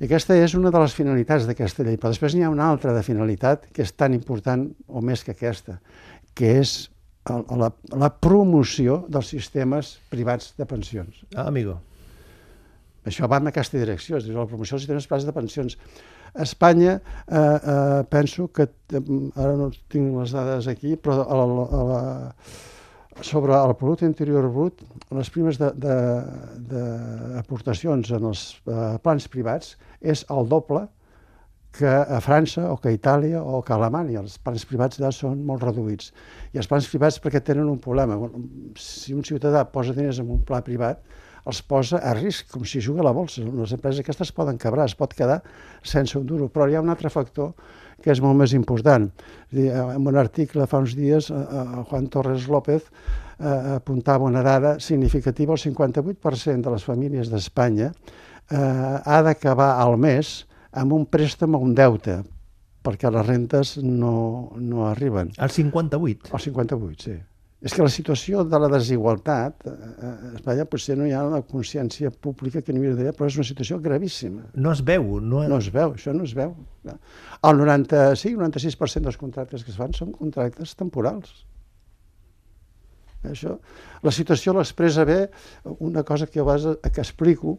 I 0.00 0.06
aquesta 0.06 0.36
és 0.40 0.54
una 0.56 0.70
de 0.72 0.80
les 0.80 0.94
finalitats 0.96 1.44
d'aquesta 1.44 1.84
llei, 1.84 1.98
però 2.00 2.14
després 2.14 2.32
n'hi 2.34 2.46
ha 2.46 2.52
una 2.52 2.68
altra 2.72 2.94
de 2.96 3.02
finalitat 3.04 3.66
que 3.74 3.84
és 3.84 3.92
tan 3.92 4.14
important 4.16 4.64
o 4.88 5.02
més 5.04 5.24
que 5.24 5.34
aquesta, 5.34 5.78
que 6.32 6.54
és 6.62 6.72
la, 7.28 7.68
la 7.92 8.10
promoció 8.24 9.02
dels 9.12 9.34
sistemes 9.34 9.98
privats 10.08 10.54
de 10.56 10.64
pensions. 10.70 11.26
Ah, 11.34 11.44
amigo. 11.44 11.76
Això 13.08 13.24
va 13.30 13.38
en 13.42 13.48
aquesta 13.50 13.80
direcció, 13.80 14.12
és 14.18 14.24
dir, 14.28 14.36
la 14.36 14.48
promoció 14.48 14.72
dels 14.76 14.84
sistemes 14.84 15.08
privats 15.08 15.26
de 15.28 15.36
pensions. 15.36 15.72
A 16.34 16.42
Espanya, 16.44 16.94
eh, 17.00 17.38
eh, 17.38 18.00
penso 18.12 18.40
que, 18.52 18.64
eh, 18.68 18.72
ara 19.36 19.54
no 19.56 19.66
tinc 19.88 20.06
les 20.20 20.30
dades 20.36 20.64
aquí, 20.70 20.90
però 20.96 21.12
a 21.24 21.34
la, 21.40 21.46
a 21.64 21.66
la, 21.90 22.02
sobre 23.22 23.54
el 23.54 23.76
producte 23.76 24.06
interior 24.06 24.48
brut, 24.52 24.82
les 25.10 25.30
primes 25.34 25.58
d'aportacions 25.58 28.10
en 28.14 28.24
els 28.30 28.62
eh, 28.66 28.98
plans 29.02 29.28
privats 29.32 29.76
és 30.00 30.24
el 30.30 30.48
doble 30.48 30.88
que 31.78 31.86
a 31.86 32.20
França 32.24 32.72
o 32.72 32.76
que 32.80 32.88
a 32.88 32.96
Itàlia 32.96 33.42
o 33.42 33.62
que 33.62 33.72
a 33.72 33.76
Alemanya. 33.76 34.20
Els 34.22 34.38
plans 34.42 34.64
privats 34.66 34.98
ja 34.98 35.10
són 35.14 35.44
molt 35.46 35.62
reduïts. 35.62 36.12
I 36.54 36.58
els 36.62 36.68
plans 36.70 36.88
privats 36.90 37.20
perquè 37.22 37.40
tenen 37.44 37.68
un 37.70 37.78
problema. 37.82 38.14
Si 38.80 39.14
un 39.14 39.24
ciutadà 39.26 39.64
posa 39.70 39.92
diners 39.94 40.18
en 40.22 40.30
un 40.34 40.42
pla 40.48 40.60
privat, 40.64 40.96
els 41.46 41.60
posa 41.62 42.00
a 42.02 42.14
risc, 42.16 42.48
com 42.52 42.64
si 42.66 42.80
juga 42.84 43.04
a 43.04 43.08
la 43.08 43.14
bolsa. 43.14 43.44
Les 43.44 43.74
empreses 43.76 44.02
aquestes 44.02 44.32
poden 44.34 44.58
quebrar, 44.58 44.88
es 44.88 44.96
pot 44.98 45.14
quedar 45.14 45.42
sense 45.82 46.18
un 46.18 46.26
duro. 46.26 46.48
Però 46.48 46.68
hi 46.68 46.76
ha 46.76 46.82
un 46.84 46.90
altre 46.90 47.10
factor 47.12 47.54
que 48.02 48.12
és 48.12 48.20
molt 48.22 48.38
més 48.38 48.54
important. 48.54 49.08
Dir, 49.50 49.70
en 49.72 50.06
un 50.06 50.18
article 50.18 50.66
fa 50.70 50.82
uns 50.82 50.94
dies, 50.98 51.30
Juan 51.90 52.08
Torres 52.12 52.46
López 52.50 52.84
eh, 53.38 53.76
apuntava 53.76 54.28
una 54.28 54.42
dada 54.42 54.78
significativa, 54.80 55.54
el 55.54 55.62
58% 55.62 56.62
de 56.62 56.74
les 56.74 56.84
famílies 56.84 57.30
d'Espanya 57.32 57.90
eh, 57.90 58.58
ha 58.58 59.22
d'acabar 59.26 59.74
al 59.82 59.98
mes 59.98 60.44
amb 60.72 60.94
un 60.94 61.06
préstec 61.10 61.50
o 61.50 61.62
un 61.64 61.74
deute, 61.74 62.20
perquè 62.84 63.10
les 63.10 63.26
rentes 63.26 63.76
no, 63.82 64.52
no 64.56 64.86
arriben. 64.88 65.32
El 65.38 65.50
58? 65.50 66.30
El 66.32 66.46
58, 66.46 67.02
sí. 67.02 67.16
És 67.58 67.74
que 67.74 67.82
la 67.82 67.90
situació 67.90 68.44
de 68.46 68.58
la 68.62 68.68
desigualtat 68.70 69.66
eh, 69.66 69.72
a 70.06 70.12
Espanya 70.38 70.66
potser 70.70 70.94
no 70.98 71.08
hi 71.08 71.14
ha 71.16 71.24
una 71.26 71.40
consciència 71.42 72.12
pública 72.14 72.62
que 72.62 72.70
n'hi 72.70 72.84
hauria 72.84 72.94
d'haver, 72.94 73.14
però 73.18 73.26
és 73.26 73.38
una 73.40 73.48
situació 73.48 73.80
gravíssima. 73.82 74.44
No 74.54 74.70
es 74.76 74.84
veu. 74.86 75.18
No... 75.18 75.42
no 75.50 75.58
es 75.58 75.72
veu, 75.74 75.96
això 75.98 76.14
no 76.14 76.22
es 76.28 76.36
veu. 76.38 76.54
El 76.86 77.60
95, 77.64 78.38
96% 78.38 79.08
dels 79.08 79.18
contractes 79.18 79.66
que 79.66 79.74
es 79.74 79.80
fan 79.80 79.96
són 79.96 80.14
contractes 80.14 80.76
temporals. 80.78 81.34
Això, 83.26 83.56
la 84.06 84.14
situació 84.14 84.54
l'expressa 84.54 85.02
bé 85.08 85.24
una 85.82 86.04
cosa 86.06 86.28
que 86.30 86.38
jo 86.38 86.46
vas, 86.46 86.62
que 86.86 87.02
explico, 87.02 87.56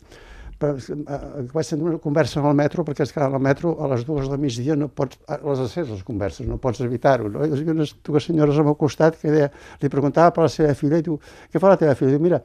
però 0.60 0.76
eh, 0.76 1.46
vaig 1.54 1.70
tenir 1.72 1.86
una 1.88 2.00
conversa 2.04 2.42
en 2.42 2.48
el 2.50 2.56
metro, 2.60 2.84
perquè 2.88 3.06
és 3.06 3.14
que 3.16 3.22
al 3.24 3.38
metro 3.40 3.78
a 3.80 3.88
les 3.94 4.04
dues 4.08 4.28
del 4.28 4.42
migdia 4.44 4.76
no 4.76 4.90
pots, 4.92 5.22
les 5.30 5.62
accés 5.64 5.88
les 5.88 6.02
converses, 6.04 6.48
no 6.48 6.58
pots 6.60 6.82
evitar-ho. 6.84 7.30
No? 7.32 7.46
I 7.46 7.54
hi 7.54 7.62
havia 7.62 7.76
unes 7.78 7.96
dues 8.06 8.28
senyores 8.28 8.60
al 8.60 8.68
meu 8.68 8.76
costat 8.80 9.16
que 9.22 9.32
deia, 9.32 9.48
li 9.80 9.92
preguntava 9.94 10.34
per 10.36 10.44
la 10.46 10.52
seva 10.52 10.76
filla 10.76 11.00
i 11.00 11.06
diu, 11.06 11.16
què 11.52 11.64
fa 11.64 11.72
la 11.72 11.80
teva 11.80 11.96
filla? 11.96 12.12
Diu, 12.18 12.24
mira, 12.24 12.42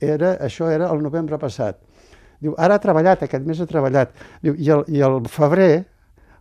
era, 0.00 0.34
això 0.40 0.70
era 0.72 0.88
el 0.94 1.04
novembre 1.04 1.38
passat. 1.42 1.82
Diu, 2.40 2.56
ara 2.56 2.78
ha 2.78 2.82
treballat, 2.82 3.26
aquest 3.26 3.44
mes 3.44 3.60
ha 3.60 3.68
treballat. 3.68 4.16
Diu, 4.40 4.56
i 4.56 4.72
el, 4.72 4.86
i 4.88 5.04
el 5.04 5.20
febrer 5.28 5.84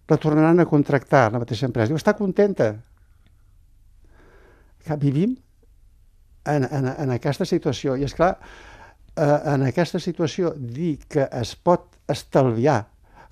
la 0.09 0.17
tornaran 0.17 0.63
a 0.63 0.67
contractar 0.69 1.27
la 1.33 1.43
mateixa 1.43 1.67
empresa. 1.67 1.91
Diu, 1.91 1.99
està 1.99 2.15
contenta. 2.15 2.71
Que 4.88 4.95
vivim 5.01 5.35
en, 6.47 6.63
en, 6.63 6.91
en 6.95 7.15
aquesta 7.17 7.45
situació. 7.45 7.99
I 7.99 8.07
és 8.07 8.15
clar, 8.15 8.38
eh, 8.39 8.78
en 9.19 9.67
aquesta 9.67 9.99
situació 9.99 10.53
dir 10.55 10.97
que 11.09 11.27
es 11.41 11.55
pot 11.55 11.97
estalviar 12.09 12.83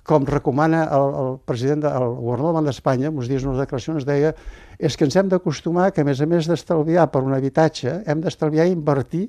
com 0.08 0.24
recomana 0.24 0.86
el, 0.96 1.10
el 1.20 1.34
president 1.44 1.82
del 1.84 1.92
de, 1.92 2.20
governador 2.22 2.56
del 2.56 2.70
d'Espanya, 2.70 3.10
uns 3.12 3.28
dies 3.28 3.44
unes 3.44 3.60
declaracions, 3.60 4.06
deia 4.08 4.32
és 4.78 4.96
que 4.96 5.04
ens 5.04 5.18
hem 5.20 5.28
d'acostumar 5.28 5.90
que, 5.92 6.00
a 6.00 6.08
més 6.08 6.22
a 6.24 6.28
més 6.30 6.48
d'estalviar 6.48 7.08
per 7.12 7.20
un 7.26 7.34
habitatge, 7.36 7.98
hem 8.08 8.22
d'estalviar 8.24 8.68
i 8.68 8.72
invertir 8.72 9.26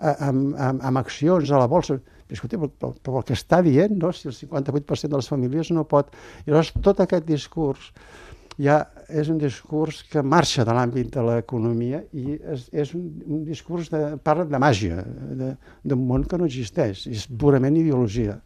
en, 0.00 0.54
en, 0.54 0.80
en 0.80 1.00
accions 1.02 1.52
a 1.52 1.60
la 1.60 1.68
bolsa. 1.68 1.98
Escolta, 2.30 2.60
però, 2.62 2.92
però 3.02 3.20
el 3.20 3.26
que 3.26 3.34
està 3.34 3.58
dient, 3.66 3.96
no? 3.98 4.12
si 4.14 4.30
el 4.30 4.36
58% 4.36 5.10
de 5.10 5.18
les 5.18 5.28
famílies 5.28 5.72
no 5.74 5.84
pot... 5.90 6.14
I 6.46 6.52
llavors 6.52 6.70
tot 6.80 7.02
aquest 7.02 7.26
discurs 7.26 7.90
ja 8.60 8.84
és 9.12 9.28
un 9.30 9.38
discurs 9.38 10.02
que 10.10 10.22
marxa 10.22 10.64
de 10.66 10.74
l'àmbit 10.76 11.10
de 11.14 11.24
l'economia 11.26 12.02
i 12.12 12.36
és, 12.38 12.68
és 12.72 12.92
un, 12.96 13.06
un 13.26 13.44
discurs 13.46 13.90
de, 13.92 14.02
parla 14.24 14.46
de 14.48 14.60
màgia, 14.62 15.04
d'un 15.84 16.06
món 16.06 16.26
que 16.28 16.38
no 16.38 16.48
existeix, 16.48 17.06
és 17.10 17.26
purament 17.26 17.76
ideologia. 17.80 18.38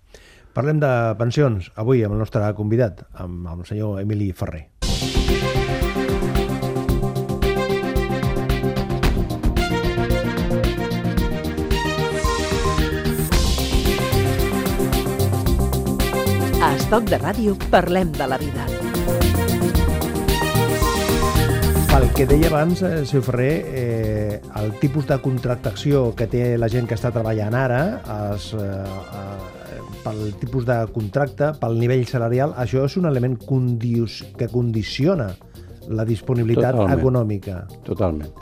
Parlem 0.54 0.78
de 0.78 0.90
pensions 1.18 1.72
avui 1.82 2.04
amb 2.06 2.14
el 2.14 2.22
nostre 2.22 2.46
convidat, 2.54 3.02
amb 3.18 3.50
el 3.56 3.64
senyor 3.66 4.00
Emili 4.04 4.30
Ferrer. 4.32 4.68
A 16.64 16.72
Estoc 16.78 17.10
de 17.10 17.20
Ràdio 17.20 17.58
parlem 17.74 18.14
de 18.14 18.30
la 18.30 18.40
vida. 18.40 18.83
Pel 21.94 22.08
que 22.10 22.24
deia 22.26 22.48
abans, 22.48 22.80
eh, 22.82 23.04
senyor 23.06 23.22
Ferrer, 23.22 23.52
eh, 23.70 24.40
el 24.58 24.72
tipus 24.80 25.04
de 25.06 25.14
contractació 25.22 26.08
que 26.18 26.26
té 26.26 26.56
la 26.58 26.66
gent 26.66 26.88
que 26.90 26.96
està 26.98 27.12
treballant 27.14 27.54
ara, 27.54 27.78
es, 28.34 28.48
eh, 28.58 28.64
eh, 28.66 29.76
pel 30.02 30.32
tipus 30.40 30.66
de 30.66 30.74
contracte, 30.90 31.52
pel 31.60 31.78
nivell 31.78 32.02
salarial, 32.10 32.56
això 32.58 32.82
és 32.88 32.96
un 32.98 33.06
element 33.06 33.36
condius, 33.46 34.24
que 34.36 34.48
condiciona 34.50 35.28
la 35.86 36.04
disponibilitat 36.04 36.74
Totalment. 36.74 36.98
econòmica. 36.98 37.60
Totalment. 37.86 38.34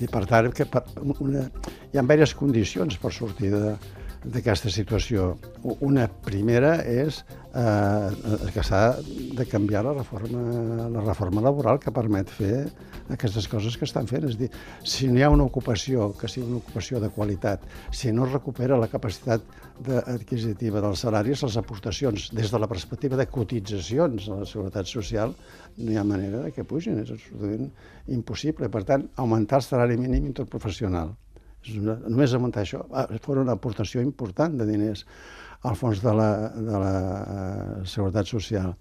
I 0.00 0.10
per 0.10 0.26
tant, 0.26 0.50
que 0.50 0.66
per 0.66 0.82
una, 1.20 1.46
hi 1.92 1.98
ha 1.98 2.02
diverses 2.02 2.34
condicions 2.34 2.98
per 2.98 3.12
sortir 3.12 3.52
de, 3.54 3.76
d'aquesta 4.24 4.70
situació. 4.72 5.34
Una 5.84 6.08
primera 6.08 6.78
és 6.82 7.20
eh, 7.54 8.50
que 8.54 8.64
s'ha 8.66 8.82
de 9.38 9.46
canviar 9.46 9.84
la 9.86 9.94
reforma, 9.96 10.42
la 10.94 11.04
reforma 11.04 11.44
laboral 11.44 11.78
que 11.82 11.94
permet 11.94 12.30
fer 12.30 12.66
aquestes 13.14 13.48
coses 13.48 13.76
que 13.78 13.86
estan 13.88 14.08
fent. 14.10 14.26
És 14.28 14.38
dir, 14.40 14.50
si 14.84 15.08
no 15.08 15.20
hi 15.20 15.24
ha 15.26 15.30
una 15.32 15.46
ocupació 15.46 16.10
que 16.18 16.30
sigui 16.30 16.48
una 16.48 16.62
ocupació 16.62 17.00
de 17.00 17.10
qualitat, 17.14 17.64
si 17.92 18.12
no 18.12 18.26
es 18.26 18.34
recupera 18.34 18.78
la 18.78 18.90
capacitat 18.90 19.44
adquisitiva 20.10 20.82
dels 20.82 21.04
salaris, 21.06 21.44
les 21.46 21.56
aportacions 21.60 22.28
des 22.34 22.50
de 22.50 22.58
la 22.58 22.68
perspectiva 22.70 23.16
de 23.16 23.28
cotitzacions 23.30 24.28
a 24.28 24.42
la 24.42 24.48
Seguretat 24.50 24.90
Social, 24.90 25.34
no 25.78 25.92
hi 25.92 25.96
ha 25.96 26.04
manera 26.04 26.50
que 26.50 26.66
pugin, 26.66 26.98
és 27.04 27.14
absolutament 27.14 27.70
impossible. 28.18 28.68
Per 28.68 28.84
tant, 28.84 29.06
augmentar 29.16 29.62
el 29.62 29.68
salari 29.68 29.96
mínim 30.00 30.26
interprofessional 30.26 31.14
només 31.74 32.32
a 32.34 32.40
muntar 32.42 32.64
això, 32.64 32.84
va, 32.92 33.06
fora 33.24 33.42
una 33.44 33.56
aportació 33.58 34.02
important 34.04 34.56
de 34.58 34.66
diners 34.68 35.04
al 35.66 35.74
fons 35.74 35.98
de 36.02 36.12
la, 36.14 36.28
de 36.54 36.80
la 36.80 36.92
uh, 37.18 37.86
Seguretat 37.86 38.28
Social. 38.30 38.74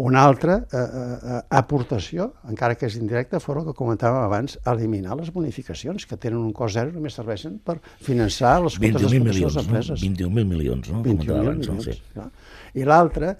Una 0.00 0.22
altra 0.24 0.56
uh, 0.56 0.78
uh, 0.78 1.40
aportació, 1.52 2.30
encara 2.48 2.78
que 2.80 2.88
és 2.88 2.96
indirecta, 2.96 3.40
fora 3.44 3.60
el 3.60 3.68
que 3.68 3.74
comentàvem 3.76 4.22
abans, 4.24 4.56
eliminar 4.72 5.18
les 5.20 5.28
bonificacions, 5.34 6.06
que 6.08 6.16
tenen 6.16 6.40
un 6.40 6.54
cost 6.56 6.78
zero, 6.78 6.94
només 6.96 7.18
serveixen 7.18 7.58
per 7.60 7.76
finançar 8.06 8.54
les 8.64 8.78
comptes 8.80 9.04
milions, 9.12 9.36
de 9.36 9.44
les 9.44 9.58
empreses. 9.66 10.00
No? 10.00 10.14
21.000 10.14 10.48
milions, 10.54 10.88
no? 10.94 11.02
21.000 11.04 11.36
abans, 11.36 11.60
milions, 11.60 11.68
no? 11.68 11.84
Sí. 11.84 12.14
clar. 12.14 12.30
I 12.74 12.88
l'altra 12.88 13.34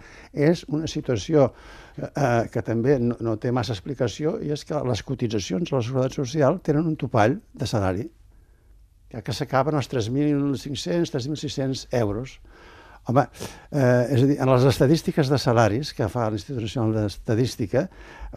és 0.51 0.67
una 0.69 0.91
situació 0.91 1.49
eh, 1.97 2.45
que 2.53 2.63
també 2.67 2.99
no, 3.01 3.17
no 3.25 3.39
té 3.41 3.51
massa 3.55 3.73
explicació 3.73 4.37
i 4.45 4.53
és 4.55 4.67
que 4.69 4.85
les 4.85 5.03
cotitzacions 5.09 5.73
a 5.73 5.81
la 5.81 5.83
Seguretat 5.89 6.21
Social 6.21 6.61
tenen 6.63 6.93
un 6.93 7.01
topall 7.01 7.41
de 7.55 7.71
salari 7.71 8.05
que 9.23 9.37
s'acaben 9.37 9.77
els 9.79 9.91
3.500, 9.93 11.13
3.600 11.15 11.87
euros. 12.01 12.39
Home, 13.05 13.27
eh, 13.69 14.15
és 14.15 14.23
a 14.23 14.27
dir, 14.31 14.37
en 14.41 14.49
les 14.49 14.63
estadístiques 14.65 15.29
de 15.29 15.37
salaris 15.37 15.91
que 15.93 16.07
fa 16.09 16.31
l'Institut 16.33 16.63
Nacional 16.65 16.95
d'Estadística, 16.97 17.83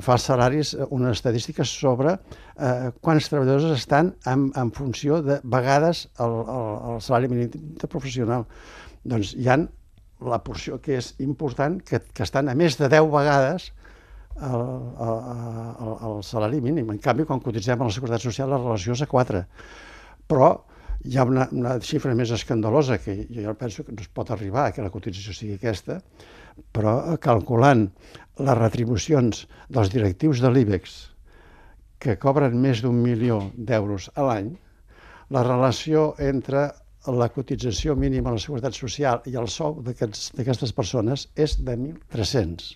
fa 0.03 0.17
salaris, 0.19 0.73
eh, 0.75 0.87
unes 0.91 1.15
estadístiques 1.15 1.71
sobre 1.71 2.17
eh, 2.17 2.89
quants 2.99 3.31
treballadors 3.31 3.77
estan 3.77 4.11
en, 4.27 4.49
en 4.59 4.73
funció 4.75 5.21
de 5.23 5.39
vegades 5.43 6.09
el, 6.19 6.35
el, 6.57 6.67
el 6.91 7.01
salari 7.05 7.31
mínim 7.31 7.71
de 7.79 7.87
professional. 7.87 8.43
Doncs 9.07 9.31
hi 9.39 9.47
han 9.47 9.69
la 10.19 10.41
porció 10.43 10.81
que 10.83 10.97
és 10.99 11.13
important, 11.23 11.79
que, 11.79 12.01
que 12.11 12.27
estan 12.27 12.51
a 12.51 12.55
més 12.57 12.75
de 12.75 12.89
10 12.91 13.07
vegades 13.13 13.71
el, 14.41 14.63
el, 15.07 15.17
el, 15.79 15.93
el 16.09 16.23
salari 16.27 16.59
mínim. 16.61 16.91
En 16.91 16.99
canvi, 17.01 17.23
quan 17.29 17.39
cotitzem 17.39 17.79
a 17.79 17.87
la 17.87 17.93
Seguretat 17.93 18.27
Social, 18.27 18.51
la 18.51 18.59
relació 18.59 18.97
és 18.97 19.05
a 19.05 19.07
4. 19.15 19.45
Però 20.27 20.49
hi 21.07 21.17
ha 21.17 21.25
una, 21.27 21.47
una 21.55 21.75
xifra 21.83 22.15
més 22.17 22.31
escandalosa 22.35 22.97
que 23.03 23.15
jo 23.31 23.53
penso 23.59 23.85
que 23.85 23.93
no 23.95 24.03
es 24.03 24.09
pot 24.19 24.31
arribar 24.35 24.71
que 24.75 24.85
la 24.85 24.93
cotització 24.93 25.35
sigui 25.35 25.57
aquesta, 25.57 25.99
però 26.73 26.95
calculant 27.23 27.85
les 28.39 28.57
retribucions 28.59 29.45
dels 29.69 29.93
directius 29.93 30.41
de 30.43 30.51
l'IBEX 30.53 30.97
que 32.03 32.17
cobren 32.21 32.57
més 32.61 32.81
d'un 32.83 32.97
milió 33.01 33.39
d'euros 33.57 34.09
a 34.15 34.25
l'any, 34.27 34.51
la 35.33 35.43
relació 35.45 36.11
entre 36.23 36.67
la 37.07 37.29
cotització 37.33 37.95
mínima 37.95 38.29
a 38.29 38.35
la 38.35 38.41
Seguretat 38.43 38.75
Social 38.75 39.23
i 39.25 39.37
el 39.39 39.47
sou 39.51 39.79
d'aquestes 39.85 40.73
persones 40.75 41.27
és 41.35 41.55
de 41.63 41.77
1.300. 41.77 42.75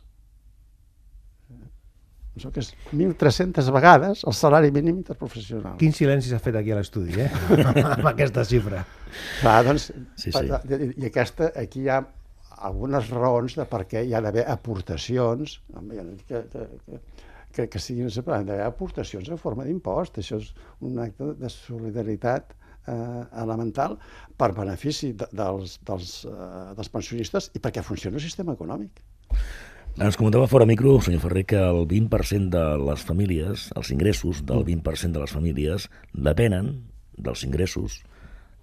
Això 2.38 2.52
que 2.54 2.62
és 2.64 2.70
1.300 2.96 3.68
vegades 3.76 4.22
el 4.28 4.36
salari 4.38 4.72
mínim 4.72 5.02
interprofessional. 5.02 5.76
Quin 5.82 5.92
silenci 5.96 6.32
s'ha 6.32 6.40
fet 6.40 6.56
aquí 6.56 6.72
a 6.72 6.78
l'estudi, 6.80 7.18
eh? 7.20 7.28
amb 7.98 8.08
aquesta 8.14 8.46
xifra. 8.48 8.86
Clar, 9.42 9.58
doncs, 9.68 9.90
Sí, 10.16 10.32
sí. 10.32 10.46
i 10.96 11.10
aquesta, 11.10 11.52
aquí 11.60 11.84
hi 11.84 11.92
ha 11.92 12.00
algunes 12.62 13.10
raons 13.12 13.58
de 13.58 13.66
per 13.68 13.84
què 13.90 14.06
hi 14.06 14.14
ha 14.16 14.22
d'haver 14.24 14.46
aportacions, 14.48 15.58
que, 16.30 16.42
que, 16.54 16.64
que, 16.86 17.00
que, 17.52 17.68
que 17.74 17.82
siguin 17.84 18.12
separades, 18.14 18.48
d'haver 18.48 18.68
aportacions 18.70 19.28
en 19.34 19.40
forma 19.42 19.66
d'impost. 19.68 20.22
Això 20.22 20.40
és 20.40 20.54
un 20.88 21.00
acte 21.04 21.34
de 21.42 21.50
solidaritat 21.52 22.54
eh, 22.54 23.24
elemental 23.44 23.98
per 24.38 24.54
benefici 24.58 25.12
de, 25.18 25.28
dels, 25.36 25.80
dels, 25.88 26.14
eh, 26.30 26.64
dels 26.78 26.94
pensionistes 26.94 27.52
i 27.58 27.64
perquè 27.64 27.84
funcioni 27.84 28.22
el 28.22 28.24
sistema 28.24 28.56
econòmic. 28.56 29.04
Ens 30.00 30.16
comentava 30.16 30.48
fora 30.48 30.66
micro, 30.66 30.96
senyor 31.04 31.20
Ferrer, 31.26 31.44
que 31.52 31.60
el 31.60 31.84
20% 31.90 32.48
de 32.54 32.64
les 32.80 33.02
famílies, 33.04 33.68
els 33.76 33.92
ingressos 33.92 34.40
del 34.48 34.64
20% 34.64 35.12
de 35.12 35.20
les 35.20 35.34
famílies, 35.36 35.90
depenen 36.16 36.72
dels 37.20 37.44
ingressos 37.44 38.00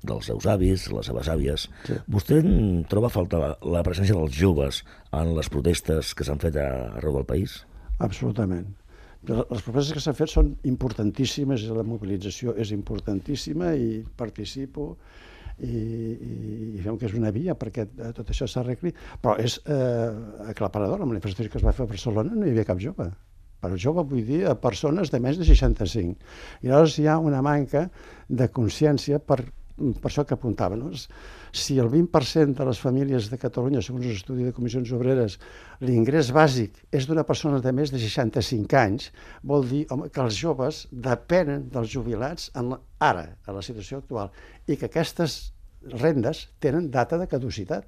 dels 0.03 0.29
seus 0.31 0.47
avis, 0.49 0.87
les 0.95 1.09
seves 1.11 1.29
àvies. 1.29 1.67
Sí. 1.85 1.99
Vostè 2.09 2.41
troba 2.89 3.11
falta 3.13 3.41
la, 3.43 3.51
la 3.77 3.85
presència 3.87 4.17
dels 4.17 4.35
joves 4.35 4.83
en 5.13 5.35
les 5.37 5.51
protestes 5.53 6.15
que 6.15 6.25
s'han 6.25 6.41
fet 6.41 6.57
a, 6.57 6.69
arreu 6.97 7.19
del 7.19 7.27
país? 7.29 7.61
Absolutament. 7.99 8.69
Però 9.27 9.43
Les 9.51 9.65
propostes 9.67 9.93
que 9.93 10.01
s'han 10.01 10.17
fet 10.17 10.31
són 10.33 10.53
importantíssimes 10.71 11.67
la 11.75 11.85
mobilització 11.85 12.55
és 12.57 12.71
importantíssima 12.73 13.75
i 13.75 14.05
participo 14.17 14.95
i, 15.61 15.71
i, 15.71 16.35
i 16.79 16.83
fem 16.85 16.99
que 16.99 17.09
és 17.09 17.17
una 17.19 17.33
via 17.35 17.57
perquè 17.59 17.87
eh, 17.89 18.13
tot 18.17 18.31
això 18.31 18.49
s'arregli, 18.51 18.93
però 19.23 19.37
és 19.43 19.59
eh, 19.67 20.11
aclaparador. 20.53 21.03
La 21.03 21.11
manifestació 21.11 21.53
que 21.53 21.61
es 21.61 21.67
va 21.67 21.75
fer 21.77 21.87
a 21.87 21.93
Barcelona 21.93 22.35
no 22.35 22.47
hi 22.47 22.55
havia 22.55 22.69
cap 22.69 22.83
jove. 22.83 23.11
Per 23.59 23.73
jove 23.75 24.05
vull 24.07 24.27
dir 24.27 24.45
a 24.47 24.55
persones 24.55 25.11
de 25.11 25.19
més 25.23 25.39
de 25.39 25.47
65. 25.47 26.15
I 26.63 26.71
llavors 26.71 26.99
hi 26.99 27.09
ha 27.11 27.19
una 27.19 27.43
manca 27.43 27.89
de 28.29 28.47
consciència 28.55 29.19
per, 29.19 29.41
per 29.79 30.11
això 30.11 30.25
que 30.27 30.35
apuntava. 30.37 30.77
No? 30.77 30.91
Si 31.55 31.79
el 31.79 31.89
20% 31.93 32.59
de 32.59 32.67
les 32.69 32.81
famílies 32.83 33.29
de 33.31 33.39
Catalunya, 33.41 33.83
segons 33.85 34.07
un 34.07 34.15
estudi 34.15 34.47
de 34.47 34.55
comissions 34.57 34.91
obreres, 34.97 35.39
l'ingrés 35.85 36.33
bàsic 36.35 36.83
és 36.95 37.07
d'una 37.09 37.25
persona 37.29 37.63
de 37.65 37.73
més 37.75 37.93
de 37.95 38.01
65 38.03 38.81
anys, 38.81 39.11
vol 39.43 39.67
dir 39.71 39.85
home, 39.95 40.11
que 40.13 40.25
els 40.25 40.39
joves 40.39 40.87
depenen 40.91 41.69
dels 41.73 41.93
jubilats 41.95 42.51
en 42.59 42.75
la, 42.75 42.81
ara, 42.99 43.29
a 43.47 43.55
la 43.55 43.65
situació 43.65 44.03
actual, 44.03 44.33
i 44.67 44.77
que 44.77 44.91
aquestes 44.91 45.39
rendes 45.95 46.49
tenen 46.61 46.91
data 46.91 47.19
de 47.19 47.31
caducitat, 47.31 47.87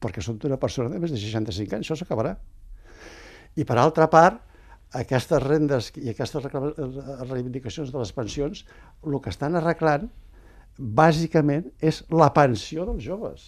perquè 0.00 0.24
són 0.24 0.40
d'una 0.40 0.60
persona 0.60 0.92
de 0.92 1.00
més 1.00 1.12
de 1.12 1.20
65 1.20 1.78
anys, 1.78 1.86
això 1.86 2.00
s'acabarà. 2.00 2.36
I 3.56 3.64
per 3.64 3.78
altra 3.80 4.08
part, 4.12 4.42
aquestes 4.96 5.42
rendes 5.42 5.90
i 6.00 6.10
aquestes 6.12 6.44
reivindicacions 6.46 7.90
de 7.92 7.98
les 7.98 8.12
pensions, 8.16 8.64
el 9.04 9.18
que 9.20 9.32
estan 9.32 9.58
arreglant 9.58 10.08
bàsicament 10.78 11.70
és 11.80 12.02
la 12.12 12.28
pensió 12.36 12.84
dels 12.88 13.04
joves, 13.04 13.46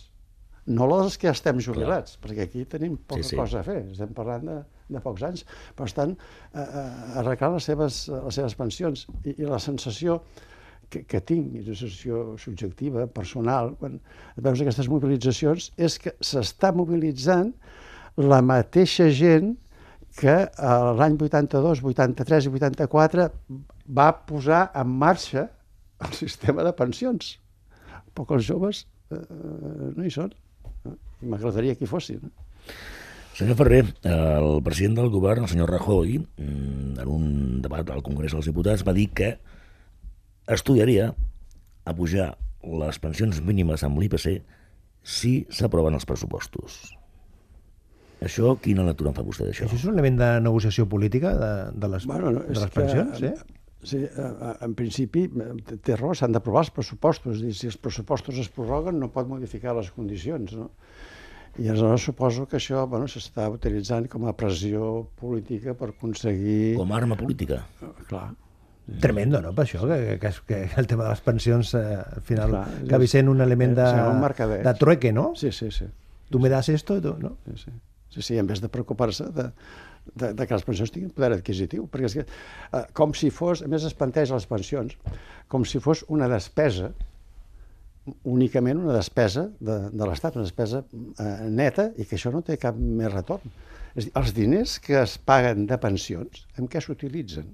no 0.68 0.86
la 0.88 1.00
dels 1.02 1.16
que 1.20 1.30
estem 1.30 1.60
jubilats, 1.64 2.16
Clar. 2.16 2.24
perquè 2.24 2.44
aquí 2.44 2.64
tenim 2.68 2.98
poca 2.98 3.22
Sí, 3.22 3.30
sí, 3.32 3.38
cosa 3.38 3.62
a 3.62 3.64
fer, 3.66 3.80
estem 3.92 4.12
parlant 4.16 4.44
de, 4.48 4.58
de 4.92 5.02
pocs 5.04 5.24
anys, 5.28 5.44
però 5.76 5.88
estan 5.88 6.14
eh, 6.14 6.60
eh, 6.60 7.20
arreglant 7.22 7.56
les 7.56 7.68
seves, 7.70 8.02
les 8.12 8.38
seves 8.40 8.56
pensions. 8.58 9.06
I, 9.24 9.38
i 9.38 9.48
la 9.48 9.60
sensació 9.62 10.18
que, 10.92 11.04
que 11.08 11.20
tinc, 11.24 11.56
és 11.60 11.68
una 11.68 11.78
sensació 11.80 12.24
subjectiva, 12.40 13.06
personal, 13.12 13.72
quan 13.80 13.96
veus 14.36 14.64
aquestes 14.64 14.90
mobilitzacions, 14.92 15.70
és 15.76 15.98
que 16.02 16.14
s'està 16.20 16.72
mobilitzant 16.76 17.54
la 18.18 18.42
mateixa 18.44 19.08
gent 19.14 19.54
que 20.18 20.36
eh, 20.44 20.74
l'any 21.00 21.16
82, 21.16 21.84
83 21.92 22.48
i 22.48 22.52
84 22.56 23.28
va 23.98 24.10
posar 24.28 24.66
en 24.76 24.98
marxa 25.00 25.48
el 26.06 26.14
sistema 26.14 26.64
de 26.66 26.72
pensions. 26.78 27.36
Però 28.14 28.26
que 28.28 28.38
els 28.38 28.46
joves 28.48 28.84
eh, 29.10 29.18
no 29.96 30.04
hi 30.06 30.10
són. 30.14 30.32
eh? 30.86 30.94
I 31.22 31.30
m'agradaria 31.32 31.74
que 31.74 31.86
hi 31.86 31.90
fossin. 31.90 32.30
Senyor 33.38 33.54
Ferrer, 33.60 33.84
el 34.02 34.56
president 34.66 34.96
del 34.98 35.10
govern, 35.14 35.44
el 35.46 35.50
senyor 35.50 35.70
Rajoy, 35.70 36.18
mm, 36.18 36.98
en 36.98 37.08
un 37.08 37.26
debat 37.62 37.90
al 37.94 38.02
Congrés 38.02 38.34
dels 38.34 38.48
Diputats, 38.50 38.82
va 38.86 38.94
dir 38.96 39.08
que 39.14 39.36
estudiaria 40.48 41.12
a 41.84 41.94
pujar 41.94 42.32
les 42.62 42.98
pensions 42.98 43.38
mínimes 43.46 43.84
amb 43.86 44.00
l'IPC 44.02 44.40
si 45.06 45.46
s'aproven 45.54 45.94
els 45.94 46.04
pressupostos. 46.08 46.80
Això, 48.26 48.56
quina 48.58 48.82
lectura 48.82 49.12
en 49.12 49.14
fa 49.14 49.22
vostè 49.22 49.46
d'això? 49.46 49.68
Això 49.68 49.78
és 49.78 49.84
un 49.86 49.94
element 49.94 50.18
de 50.18 50.30
negociació 50.42 50.88
política 50.90 51.36
de, 51.38 51.50
de 51.78 51.90
les, 51.92 52.06
Bueno, 52.10 52.32
no, 52.34 52.40
de 52.42 52.56
les 52.58 52.64
que, 52.66 52.74
pensions, 52.74 53.22
eh? 53.22 53.34
Sí, 53.82 54.00
eh, 54.02 54.54
en 54.64 54.74
principi 54.74 55.28
eh, 55.28 55.52
té 55.84 55.96
raó, 55.96 56.14
s'han 56.18 56.34
d'aprovar 56.34 56.64
els 56.66 56.72
pressupostos. 56.74 57.42
Dir, 57.44 57.54
si 57.54 57.70
els 57.70 57.78
pressupostos 57.78 58.40
es 58.42 58.50
prorroguen 58.54 58.98
no 58.98 59.10
pot 59.14 59.28
modificar 59.30 59.76
les 59.78 59.92
condicions. 59.94 60.56
No? 60.58 60.70
I 61.58 61.70
aleshores 61.70 62.04
suposo 62.06 62.46
que 62.50 62.58
això 62.58 62.84
bueno, 62.90 63.06
s'està 63.10 63.48
utilitzant 63.50 64.08
com 64.10 64.26
a 64.28 64.34
pressió 64.38 65.08
política 65.18 65.74
per 65.78 65.92
aconseguir... 65.94 66.76
Com 66.78 66.92
a 66.92 66.98
arma 66.98 67.18
política. 67.18 67.64
Eh, 67.82 67.94
Clar, 68.10 68.28
Tremendo, 69.02 69.42
no?, 69.44 69.50
per 69.52 69.66
això, 69.66 69.82
que, 69.84 70.14
que, 70.16 70.30
que 70.48 70.58
el 70.80 70.86
tema 70.88 71.04
de 71.04 71.10
les 71.12 71.20
pensions 71.20 71.74
eh, 71.76 71.82
al 72.00 72.22
final 72.24 72.54
Clar, 72.54 72.62
acabi 72.86 73.08
sent 73.10 73.28
un 73.28 73.42
element 73.44 73.74
de, 73.76 73.88
un 74.08 74.22
de 74.64 74.72
trueque, 74.80 75.12
no? 75.12 75.34
sí, 75.36 75.52
sí, 75.52 75.68
sí. 75.70 75.84
Tu 76.30 76.40
me 76.40 76.48
das 76.48 76.68
esto, 76.68 76.96
i 76.96 77.02
tu, 77.04 77.14
no? 77.20 77.36
Sí, 77.44 77.56
sí. 77.64 77.74
Sí, 78.08 78.22
sí, 78.22 78.38
en 78.40 78.46
vez 78.48 78.60
de 78.60 78.68
preocupar-se 78.72 79.28
de, 79.36 79.50
de, 80.14 80.32
de 80.34 80.46
que 80.46 80.56
les 80.56 80.64
pensions 80.66 80.92
tinguin 80.94 81.12
poder 81.14 81.32
adquisitiu, 81.36 81.86
perquè 81.90 82.08
és 82.08 82.16
que, 82.20 82.24
eh, 82.24 82.82
com 82.96 83.14
si 83.16 83.30
fos, 83.34 83.62
a 83.64 83.70
més 83.70 83.84
es 83.88 83.96
planteja 83.98 84.38
les 84.38 84.48
pensions, 84.48 84.96
com 85.48 85.64
si 85.68 85.80
fos 85.84 86.04
una 86.08 86.28
despesa, 86.30 86.92
únicament 88.24 88.80
una 88.80 88.96
despesa 88.96 89.48
de, 89.60 89.78
de 89.92 90.08
l'Estat, 90.08 90.38
una 90.38 90.48
despesa 90.48 90.82
eh, 90.84 91.48
neta, 91.52 91.90
i 91.96 92.08
que 92.08 92.16
això 92.16 92.32
no 92.34 92.42
té 92.44 92.56
cap 92.60 92.76
més 92.78 93.12
retorn. 93.12 93.52
És 93.94 94.06
dir, 94.06 94.12
els 94.20 94.34
diners 94.36 94.78
que 94.84 94.98
es 95.00 95.16
paguen 95.18 95.66
de 95.68 95.78
pensions, 95.80 96.44
en 96.58 96.68
què 96.70 96.82
s'utilitzen? 96.84 97.48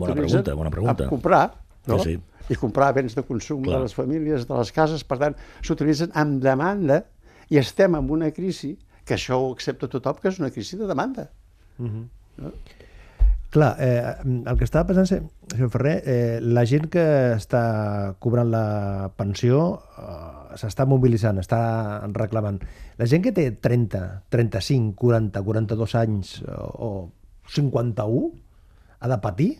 Bona 0.00 0.14
pregunta, 0.16 0.54
bona 0.56 0.72
pregunta. 0.72 1.04
A 1.06 1.10
comprar, 1.10 1.44
no? 1.86 1.98
Sí, 2.00 2.16
sí. 2.16 2.54
I 2.54 2.56
comprar 2.60 2.92
béns 2.94 3.16
de 3.16 3.24
consum 3.26 3.64
Clar. 3.64 3.74
de 3.76 3.86
les 3.86 3.94
famílies, 3.96 4.46
de 4.46 4.54
les 4.54 4.70
cases, 4.72 5.02
per 5.04 5.18
tant, 5.18 5.36
s'utilitzen 5.66 6.12
amb 6.14 6.38
demanda 6.42 7.00
i 7.50 7.58
estem 7.58 7.96
en 7.98 8.10
una 8.10 8.30
crisi, 8.34 8.76
que 9.06 9.14
això 9.16 9.38
ho 9.40 9.52
accepta 9.54 9.88
tothom, 9.90 10.18
que 10.20 10.32
és 10.32 10.40
una 10.42 10.50
crisi 10.54 10.78
de 10.78 10.88
demanda. 10.90 11.28
Clar, 13.54 13.76
eh, 13.78 14.14
el 14.26 14.58
que 14.58 14.66
estava 14.66 14.88
pensant, 14.90 15.28
senyor 15.52 15.70
Ferrer, 15.72 15.94
eh, 16.04 16.38
la 16.42 16.66
gent 16.68 16.90
que 16.92 17.04
està 17.36 17.62
cobrant 18.20 18.50
la 18.52 18.66
pensió 19.16 19.60
eh, 19.96 20.56
s'està 20.58 20.84
mobilitzant, 20.90 21.38
està 21.40 21.60
reclamant. 22.16 22.58
La 22.98 23.06
gent 23.08 23.24
que 23.24 23.32
té 23.36 23.46
30, 23.62 24.02
35, 24.34 24.96
40, 24.98 25.44
42 25.46 25.96
anys 26.02 26.34
o 26.50 26.90
51 27.54 28.28
ha 28.98 29.10
de 29.12 29.20
patir? 29.22 29.50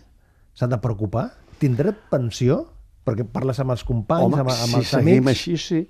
S'ha 0.56 0.68
de 0.68 0.80
preocupar? 0.82 1.28
Tindrà 1.60 1.94
pensió? 2.10 2.64
Perquè 3.06 3.24
parles 3.30 3.60
amb 3.62 3.76
els 3.76 3.84
companys, 3.86 4.32
Home, 4.32 4.42
amb, 4.42 4.50
amb 4.50 4.72
si 4.72 4.80
els 4.80 4.94
seguim 4.96 5.22
amics... 5.22 5.32
així, 5.36 5.56
sí. 5.62 5.84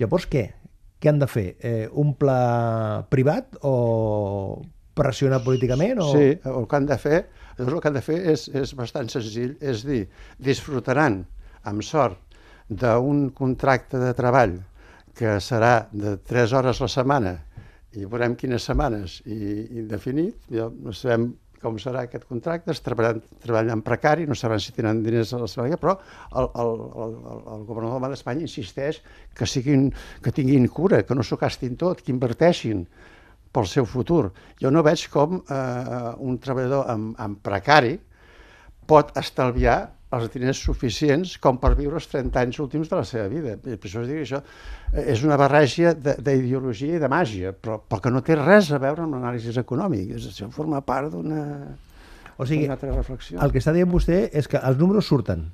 Llavors 0.00 0.26
què? 0.32 0.48
Què 1.06 1.12
han 1.12 1.20
de 1.22 1.26
fer? 1.30 1.52
Eh, 1.62 1.86
un 2.02 2.16
pla 2.18 3.04
privat 3.06 3.60
o 3.62 3.74
pressionar 4.98 5.38
políticament? 5.44 6.00
O... 6.02 6.08
Sí, 6.10 6.32
el 6.34 6.64
que 6.66 6.80
han 6.80 6.88
de 6.88 6.96
fer, 6.98 7.20
el 7.62 7.70
que 7.70 7.92
han 7.92 7.94
de 7.94 8.02
fer 8.02 8.16
és, 8.32 8.48
és 8.50 8.72
bastant 8.74 9.06
senzill, 9.12 9.52
és 9.62 9.84
dir, 9.86 10.00
disfrutaran, 10.42 11.20
amb 11.62 11.86
sort, 11.86 12.18
d'un 12.66 13.28
contracte 13.38 14.02
de 14.02 14.10
treball 14.18 14.56
que 15.14 15.36
serà 15.38 15.86
de 15.94 16.16
3 16.26 16.56
hores 16.58 16.82
la 16.82 16.90
setmana 16.90 17.36
i 17.94 18.02
veurem 18.02 18.34
quines 18.34 18.66
setmanes 18.66 19.20
i, 19.30 19.38
i 19.78 19.86
definit, 19.86 20.42
ja 20.50 20.66
sabem 20.90 21.30
com 21.66 21.80
serà 21.82 22.04
aquest 22.06 22.28
contracte, 22.30 22.70
es 22.70 22.82
treballant, 22.84 23.18
treballant 23.42 23.82
precari, 23.86 24.28
no 24.30 24.38
sabem 24.38 24.62
si 24.62 24.74
tenen 24.76 25.02
diners 25.02 25.34
a 25.34 25.42
la 25.42 25.50
seva 25.50 25.66
però 25.82 25.96
el, 26.38 26.46
el, 26.62 26.70
el, 27.06 27.16
el 27.56 27.66
governador 27.66 28.06
d'Espanya 28.12 28.46
insisteix 28.46 29.02
que, 29.34 29.48
siguin, 29.50 29.88
que 30.22 30.32
tinguin 30.34 30.68
cura, 30.70 31.02
que 31.02 31.16
no 31.18 31.26
s'ho 31.26 31.38
gastin 31.40 31.74
tot, 31.80 32.04
que 32.04 32.14
inverteixin 32.14 32.86
pel 33.56 33.66
seu 33.66 33.86
futur. 33.88 34.30
Jo 34.60 34.70
no 34.70 34.84
veig 34.86 35.06
com 35.10 35.40
eh, 35.40 36.12
un 36.22 36.38
treballador 36.42 36.90
amb, 36.92 37.14
amb 37.18 37.40
precari 37.42 37.96
pot 38.86 39.10
estalviar 39.18 39.95
els 40.16 40.30
diners 40.32 40.60
suficients 40.68 41.36
com 41.42 41.60
per 41.62 41.74
viure 41.78 42.00
els 42.00 42.08
30 42.12 42.42
anys 42.42 42.60
últims 42.64 42.90
de 42.90 42.98
la 42.98 43.04
seva 43.08 43.26
vida. 43.32 43.56
I 43.56 43.76
per 43.76 43.90
això 43.90 44.02
es 44.02 44.10
diu 44.10 44.22
això 44.22 44.40
és 45.02 45.24
una 45.26 45.38
barreja 45.40 45.94
d'ideologia 45.94 46.96
i 46.96 47.02
de 47.02 47.10
màgia, 47.12 47.52
però, 47.52 47.78
però 47.82 48.02
que 48.04 48.14
no 48.14 48.22
té 48.26 48.38
res 48.38 48.72
a 48.72 48.80
veure 48.82 49.04
amb 49.04 49.18
l'anàlisi 49.18 49.54
econòmic. 49.60 50.16
Això 50.20 50.50
forma 50.54 50.80
part 50.86 51.12
d'una 51.14 51.42
o 52.36 52.46
sigui, 52.46 52.66
altra 52.68 52.92
reflexió. 52.92 53.40
El 53.40 53.52
que 53.52 53.62
està 53.62 53.72
dient 53.76 53.88
vostè 53.90 54.26
és 54.36 54.48
que 54.50 54.60
els 54.60 54.80
números 54.80 55.08
surten. 55.08 55.46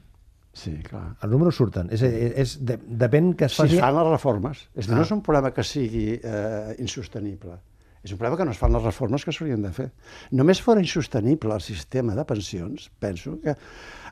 Sí, 0.52 0.74
clar. 0.84 1.14
Els 1.22 1.32
números 1.32 1.56
surten. 1.56 1.88
És, 1.94 2.02
és, 2.04 2.32
és 2.42 2.56
de, 2.68 2.76
depèn 3.04 3.32
que 3.38 3.46
es 3.48 3.56
faci... 3.56 3.78
Si 3.78 3.80
fan 3.80 3.94
les 3.96 4.08
reformes. 4.10 4.66
És 4.76 4.90
ah. 4.90 4.96
no 4.96 5.04
és 5.06 5.12
un 5.14 5.22
problema 5.24 5.52
que 5.54 5.64
sigui 5.64 6.08
eh, 6.18 6.74
insostenible 6.82 7.56
és 8.02 8.10
un 8.10 8.18
problema 8.18 8.36
que 8.36 8.44
no 8.44 8.50
es 8.50 8.58
fan 8.58 8.74
les 8.74 8.82
reformes 8.82 9.22
que 9.22 9.32
s'haurien 9.34 9.62
de 9.62 9.70
fer. 9.74 9.88
Només 10.34 10.60
fora 10.62 10.82
insostenible 10.82 11.54
el 11.54 11.62
sistema 11.62 12.16
de 12.18 12.24
pensions, 12.26 12.88
penso 12.98 13.36
que 13.42 13.54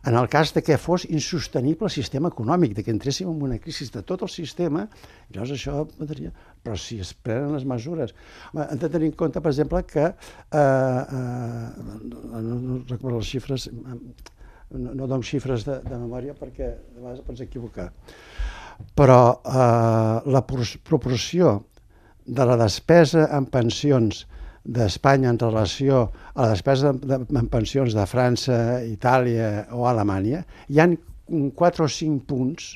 en 0.06 0.14
el 0.16 0.28
cas 0.32 0.54
de 0.54 0.62
que 0.62 0.78
fos 0.78 1.04
insostenible 1.10 1.88
el 1.88 1.92
sistema 1.92 2.30
econòmic, 2.30 2.76
de 2.76 2.84
que 2.86 2.94
entréssim 2.94 3.28
en 3.28 3.42
una 3.42 3.58
crisi 3.58 3.88
de 3.90 4.02
tot 4.06 4.22
el 4.22 4.30
sistema, 4.32 4.86
llavors 5.28 5.56
això 5.56 5.82
podria... 5.98 6.30
Però 6.60 6.76
si 6.76 7.00
es 7.00 7.10
prenen 7.16 7.54
les 7.56 7.64
mesures... 7.64 8.14
Home, 8.52 8.66
hem 8.70 8.80
de 8.80 8.90
tenir 8.92 9.10
en 9.10 9.16
compte, 9.18 9.42
per 9.42 9.50
exemple, 9.50 9.82
que... 9.90 10.06
Eh, 10.06 10.60
eh, 10.60 12.40
no, 12.46 12.78
recordo 12.86 13.18
les 13.18 13.28
xifres... 13.32 13.68
No, 14.70 14.94
no 14.94 15.08
dono 15.10 15.26
xifres 15.26 15.64
de, 15.66 15.80
de 15.82 15.96
memòria 15.98 16.36
perquè 16.38 16.68
de 16.78 17.00
vegades 17.00 17.24
pots 17.26 17.42
equivocar. 17.42 17.88
Però 18.94 19.18
eh, 19.42 20.30
la 20.30 20.44
proporció 20.46 21.56
de 22.30 22.46
la 22.46 22.56
despesa 22.60 23.26
en 23.36 23.46
pensions 23.50 24.24
d'Espanya 24.62 25.32
en 25.32 25.38
relació 25.40 26.02
a 26.34 26.44
la 26.44 26.50
despesa 26.52 26.92
de, 26.92 27.16
de, 27.16 27.38
en 27.40 27.48
pensions 27.50 27.96
de 27.96 28.04
França, 28.06 28.58
Itàlia 28.86 29.66
o 29.74 29.86
Alemanya, 29.90 30.44
hi 30.68 30.78
han 30.82 30.94
4 31.56 31.86
o 31.86 31.90
5 31.90 32.26
punts 32.28 32.70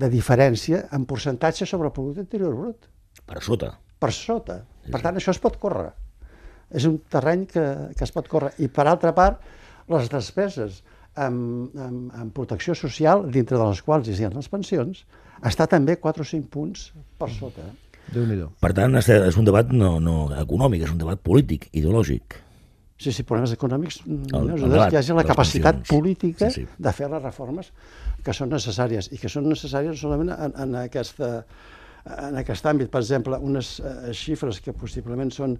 de 0.00 0.10
diferència 0.12 0.84
en 0.96 1.06
percentatge 1.08 1.66
sobre 1.66 1.88
el 1.88 1.94
producte 1.96 2.26
interior 2.26 2.54
brut. 2.56 2.88
Per 3.26 3.40
sota. 3.44 3.72
Per 4.00 4.12
sota. 4.16 4.60
Sí. 4.84 4.92
Per 4.92 5.00
tant, 5.04 5.16
això 5.16 5.32
es 5.32 5.40
pot 5.42 5.56
córrer. 5.62 5.90
És 6.70 6.86
un 6.86 7.00
terreny 7.10 7.46
que, 7.50 7.66
que 7.96 8.06
es 8.06 8.12
pot 8.14 8.28
córrer. 8.30 8.52
I, 8.62 8.68
per 8.72 8.86
altra 8.90 9.14
part, 9.16 9.40
les 9.90 10.08
despeses 10.12 10.82
en, 11.16 11.36
en, 11.74 12.00
en 12.14 12.32
protecció 12.36 12.76
social, 12.78 13.26
dintre 13.32 13.58
de 13.58 13.66
les 13.66 13.82
quals 13.86 14.10
hi 14.10 14.26
ha 14.26 14.32
les 14.34 14.50
pensions, 14.52 15.04
està 15.46 15.66
també 15.70 15.96
4 16.00 16.22
o 16.22 16.28
5 16.28 16.52
punts 16.52 16.90
per 17.18 17.30
sota. 17.34 17.64
Eh? 17.66 17.89
Déu 18.14 18.26
nhi 18.26 18.38
Per 18.60 18.72
tant, 18.76 18.96
és 19.00 19.40
un 19.40 19.48
debat 19.48 19.72
no, 19.72 19.98
no 20.02 20.20
econòmic, 20.38 20.84
és 20.86 20.94
un 20.94 21.00
debat 21.00 21.20
polític, 21.22 21.68
ideològic. 21.72 22.40
Sí, 23.00 23.14
sí, 23.16 23.24
problemes 23.24 23.54
econòmics, 23.54 24.02
el, 24.04 24.16
no, 24.28 24.40
el 24.58 24.66
debat, 24.66 24.90
que 24.90 24.98
hi 24.98 25.00
hagi 25.00 25.14
la 25.16 25.24
capacitat 25.24 25.78
pensions. 25.78 25.88
política 25.88 26.50
sí, 26.52 26.66
sí. 26.66 26.80
de 26.84 26.92
fer 26.92 27.06
les 27.08 27.22
reformes 27.22 27.70
que 28.26 28.34
són 28.36 28.50
necessàries, 28.52 29.08
i 29.16 29.20
que 29.22 29.30
són 29.32 29.46
necessàries 29.48 30.02
solament 30.02 30.34
en, 30.34 30.52
en, 30.66 30.74
aquesta, 30.82 31.30
en 32.26 32.36
aquest 32.42 32.68
àmbit. 32.68 32.90
Per 32.92 33.00
exemple, 33.00 33.38
unes 33.40 33.78
uh, 33.80 34.10
xifres 34.12 34.60
que 34.60 34.74
possiblement 34.76 35.32
són, 35.32 35.56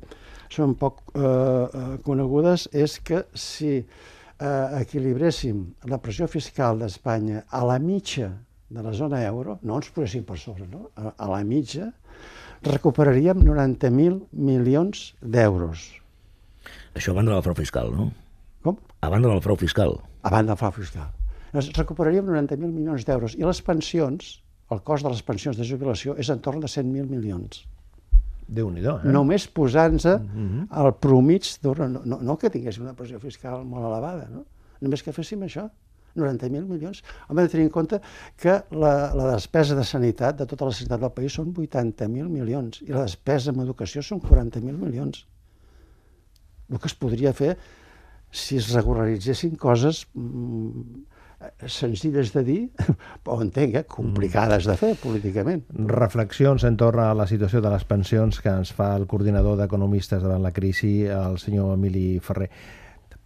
són 0.53 0.77
poc 0.83 1.01
uh, 1.15 1.97
conegudes 2.05 2.67
és 2.77 2.99
que 3.01 3.23
si 3.33 3.79
uh, 3.81 4.77
equilibréssim 4.83 5.65
la 5.89 5.97
pressió 6.05 6.29
fiscal 6.29 6.85
d'Espanya 6.85 7.47
a 7.49 7.65
la 7.65 7.81
mitja 7.81 8.35
de 8.69 8.85
la 8.85 8.93
zona 8.93 9.25
euro, 9.25 9.57
no 9.65 9.81
ens 9.81 9.89
poséssim 9.97 10.29
per 10.29 10.37
sobre, 10.39 10.69
no? 10.69 10.91
a, 10.93 11.15
a 11.17 11.33
la 11.33 11.41
mitja, 11.49 11.89
recuperaríem 12.67 13.41
90.000 13.41 14.21
milions 14.33 15.15
d'euros. 15.23 15.87
Això 16.95 17.15
a 17.15 17.19
banda 17.21 17.33
del 17.33 17.43
frau 17.47 17.57
fiscal, 17.57 17.91
no? 17.95 18.11
Com? 18.65 18.77
A 19.01 19.11
banda 19.11 19.31
del 19.31 19.43
frau 19.45 19.57
fiscal. 19.57 19.97
A 20.23 20.31
banda 20.31 20.53
del 20.53 20.61
frau 20.61 20.73
fiscal. 20.77 21.11
Llavors, 21.51 21.73
recuperaríem 21.79 22.27
90.000 22.27 22.71
milions 22.71 23.07
d'euros 23.07 23.35
i 23.39 23.43
les 23.43 23.61
pensions, 23.67 24.39
el 24.71 24.83
cost 24.87 25.07
de 25.07 25.11
les 25.11 25.23
pensions 25.27 25.59
de 25.59 25.67
jubilació 25.67 26.15
és 26.21 26.31
entorn 26.31 26.63
de 26.63 26.71
100.000 26.71 27.11
milions. 27.11 27.65
déu 28.51 28.71
nhi 28.71 28.83
eh? 28.83 28.95
Només 29.07 29.47
posant-nos 29.47 30.05
mm 30.05 30.39
-hmm. 30.39 30.67
al 30.71 30.93
promig, 30.99 31.47
no, 31.63 31.75
no, 32.05 32.19
no 32.21 32.37
que 32.37 32.51
tingués 32.51 32.79
una 32.79 32.95
pressió 32.95 33.21
fiscal 33.21 33.65
molt 33.65 33.87
elevada, 33.87 34.29
no? 34.29 34.45
només 34.81 35.03
que 35.03 35.13
féssim 35.13 35.41
això. 35.43 35.71
90.000 36.17 36.67
milions. 36.69 37.03
Hem 37.29 37.41
de 37.41 37.49
tenir 37.49 37.67
en 37.69 37.75
compte 37.75 38.01
que 38.41 38.61
la, 38.71 38.95
la 39.17 39.33
despesa 39.35 39.77
de 39.79 39.85
sanitat 39.85 40.41
de 40.41 40.49
tota 40.51 40.71
la 40.71 40.77
sanitat 40.77 41.03
del 41.03 41.15
país 41.17 41.37
són 41.39 41.53
80.000 41.55 42.31
milions 42.31 42.83
i 42.87 42.95
la 42.95 43.05
despesa 43.07 43.55
en 43.55 43.63
educació 43.67 44.03
són 44.07 44.23
40.000 44.25 44.75
milions. 44.79 45.27
El 46.71 46.79
que 46.79 46.91
es 46.91 46.97
podria 46.99 47.35
fer 47.35 47.57
si 48.31 48.61
es 48.61 48.71
regularitzessin 48.71 49.57
coses 49.59 50.05
mm, 50.15 51.01
senzilles 51.67 52.33
de 52.33 52.43
dir, 52.45 52.61
o 53.25 53.39
entenc, 53.43 53.75
eh, 53.81 53.85
complicades 53.89 54.67
de 54.69 54.77
fer 54.81 54.93
políticament. 55.01 55.65
Reflexions 55.91 56.67
en 56.69 56.77
torn 56.81 57.03
a 57.03 57.15
la 57.17 57.27
situació 57.31 57.63
de 57.65 57.73
les 57.73 57.87
pensions 57.89 58.43
que 58.45 58.53
ens 58.53 58.75
fa 58.77 58.93
el 58.99 59.07
coordinador 59.11 59.57
d'economistes 59.61 60.23
davant 60.23 60.45
la 60.45 60.53
crisi, 60.53 60.95
el 61.09 61.41
senyor 61.43 61.75
Emili 61.79 62.21
Ferrer 62.25 62.51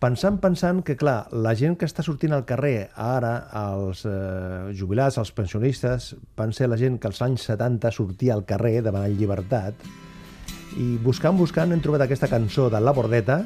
pensant, 0.05 0.37
pensant 0.43 0.83
que, 0.85 0.99
clar, 1.01 1.31
la 1.33 1.55
gent 1.57 1.79
que 1.81 1.89
està 1.89 2.05
sortint 2.05 2.35
al 2.37 2.45
carrer 2.49 2.91
ara, 3.01 3.33
els 3.57 4.05
eh, 4.09 4.73
jubilats, 4.77 5.17
els 5.23 5.33
pensionistes, 5.37 6.13
van 6.37 6.53
ser 6.53 6.69
la 6.69 6.79
gent 6.81 6.99
que 7.01 7.09
als 7.09 7.23
anys 7.25 7.47
70 7.49 7.93
sortia 7.95 8.35
al 8.37 8.45
carrer 8.49 8.83
demanant 8.85 9.17
llibertat, 9.17 9.87
i 10.77 10.97
buscant, 11.01 11.39
buscant, 11.39 11.73
hem 11.73 11.81
trobat 11.81 12.05
aquesta 12.05 12.29
cançó 12.29 12.69
de 12.69 12.83
La 12.83 12.93
Bordeta, 12.93 13.45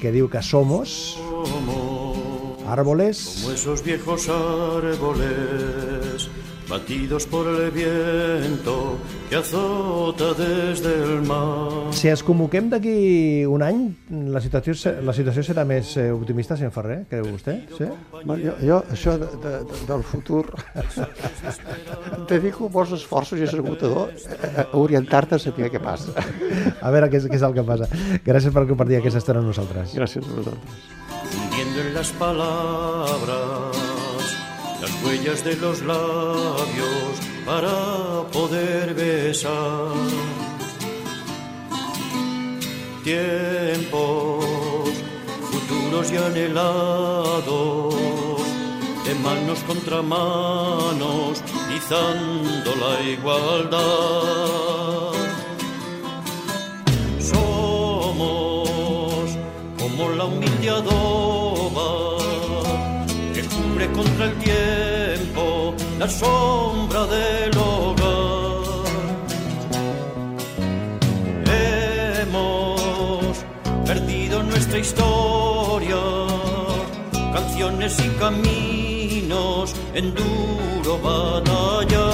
que 0.00 0.10
diu 0.14 0.30
que 0.32 0.42
somos 0.42 1.16
árboles... 2.66 3.42
Como 3.42 3.54
esos 3.54 3.84
viejos 3.84 4.28
árboles 4.28 6.30
batidos 6.70 7.26
por 7.26 7.48
el 7.48 7.70
viento 7.72 8.96
que 9.28 9.36
azota 9.36 10.32
desde 10.34 10.94
el 11.02 11.22
mar. 11.22 11.92
Si 11.92 12.08
ens 12.08 12.22
convoquem 12.22 12.70
d'aquí 12.70 13.42
un 13.50 13.64
any, 13.66 13.80
la 14.30 14.40
situació, 14.40 14.74
la 15.02 15.14
situació 15.16 15.42
serà 15.44 15.66
més 15.66 15.90
eh, 15.98 16.08
optimista, 16.14 16.56
senyor 16.56 16.72
Ferrer, 16.74 17.00
creu 17.10 17.26
vostè? 17.26 17.56
Sí? 17.74 17.90
Bueno, 18.22 18.38
jo, 18.44 18.54
jo, 18.62 18.78
això 18.94 19.16
de, 19.18 19.28
de, 19.42 19.54
del 19.90 20.06
futur, 20.06 20.44
dedico 22.30 22.70
molts 22.70 22.94
esforços 23.00 23.42
i 23.42 23.48
és 23.48 23.58
agotador 23.58 24.14
a 24.54 24.68
orientar-te 24.78 25.36
a 25.36 25.42
saber 25.42 25.72
què 25.74 25.82
passa. 25.82 26.14
A 26.80 26.94
veure 26.94 27.10
què 27.10 27.18
és, 27.18 27.26
què 27.26 27.40
és 27.40 27.46
el 27.50 27.58
que 27.58 27.66
passa. 27.66 27.90
Gràcies 28.26 28.54
per 28.54 28.68
compartir 28.70 29.02
aquesta 29.02 29.22
estona 29.24 29.42
amb 29.42 29.50
nosaltres. 29.50 29.98
Gràcies 29.98 30.22
a 30.22 30.38
vosaltres. 30.38 30.90
Hundiendo 31.30 31.80
en 31.82 31.94
las 31.94 32.10
palabras 32.18 33.89
las 34.80 34.90
huellas 35.04 35.44
de 35.44 35.56
los 35.56 35.82
labios 35.82 37.12
para 37.44 38.22
poder 38.32 38.94
besar. 38.94 39.92
Tiempos 43.04 44.44
futuros 45.50 46.12
y 46.12 46.16
anhelados, 46.16 47.94
de 49.04 49.14
manos 49.16 49.58
contra 49.66 50.02
manos, 50.02 51.42
izando 51.76 52.74
la 52.76 53.00
igualdad. 53.02 53.80
Somos 57.18 58.58
como 59.78 60.08
la 60.10 60.24
adoba 60.68 61.29
contra 63.88 64.26
el 64.26 64.34
tiempo 64.34 65.74
la 65.98 66.08
sombra 66.08 67.06
del 67.06 67.56
hogar. 67.56 68.60
Hemos 72.20 73.44
perdido 73.86 74.42
nuestra 74.42 74.78
historia, 74.78 75.96
canciones 77.32 77.96
y 78.04 78.08
caminos 78.18 79.74
en 79.94 80.14
duro 80.14 80.98
batallar. 80.98 82.10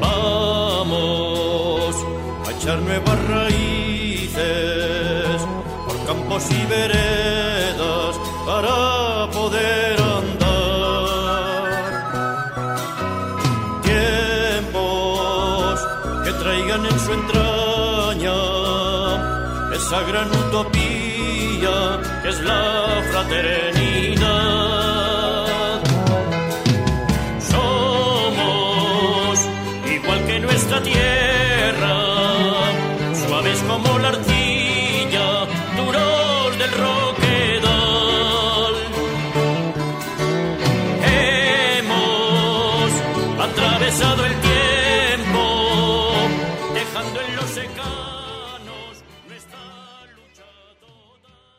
Vamos 0.00 1.94
a 2.46 2.50
echar 2.52 2.78
nuevas 2.80 3.26
raíces 3.28 5.46
por 5.86 6.06
campos 6.06 6.44
y 6.50 6.66
veredas 6.66 7.19
su 17.10 17.14
entraña 17.14 18.38
esa 19.74 20.02
gran 20.02 20.28
utopía 20.30 22.00
que 22.22 22.28
es 22.28 22.40
la 22.40 23.02
fraternidad. 23.10 24.69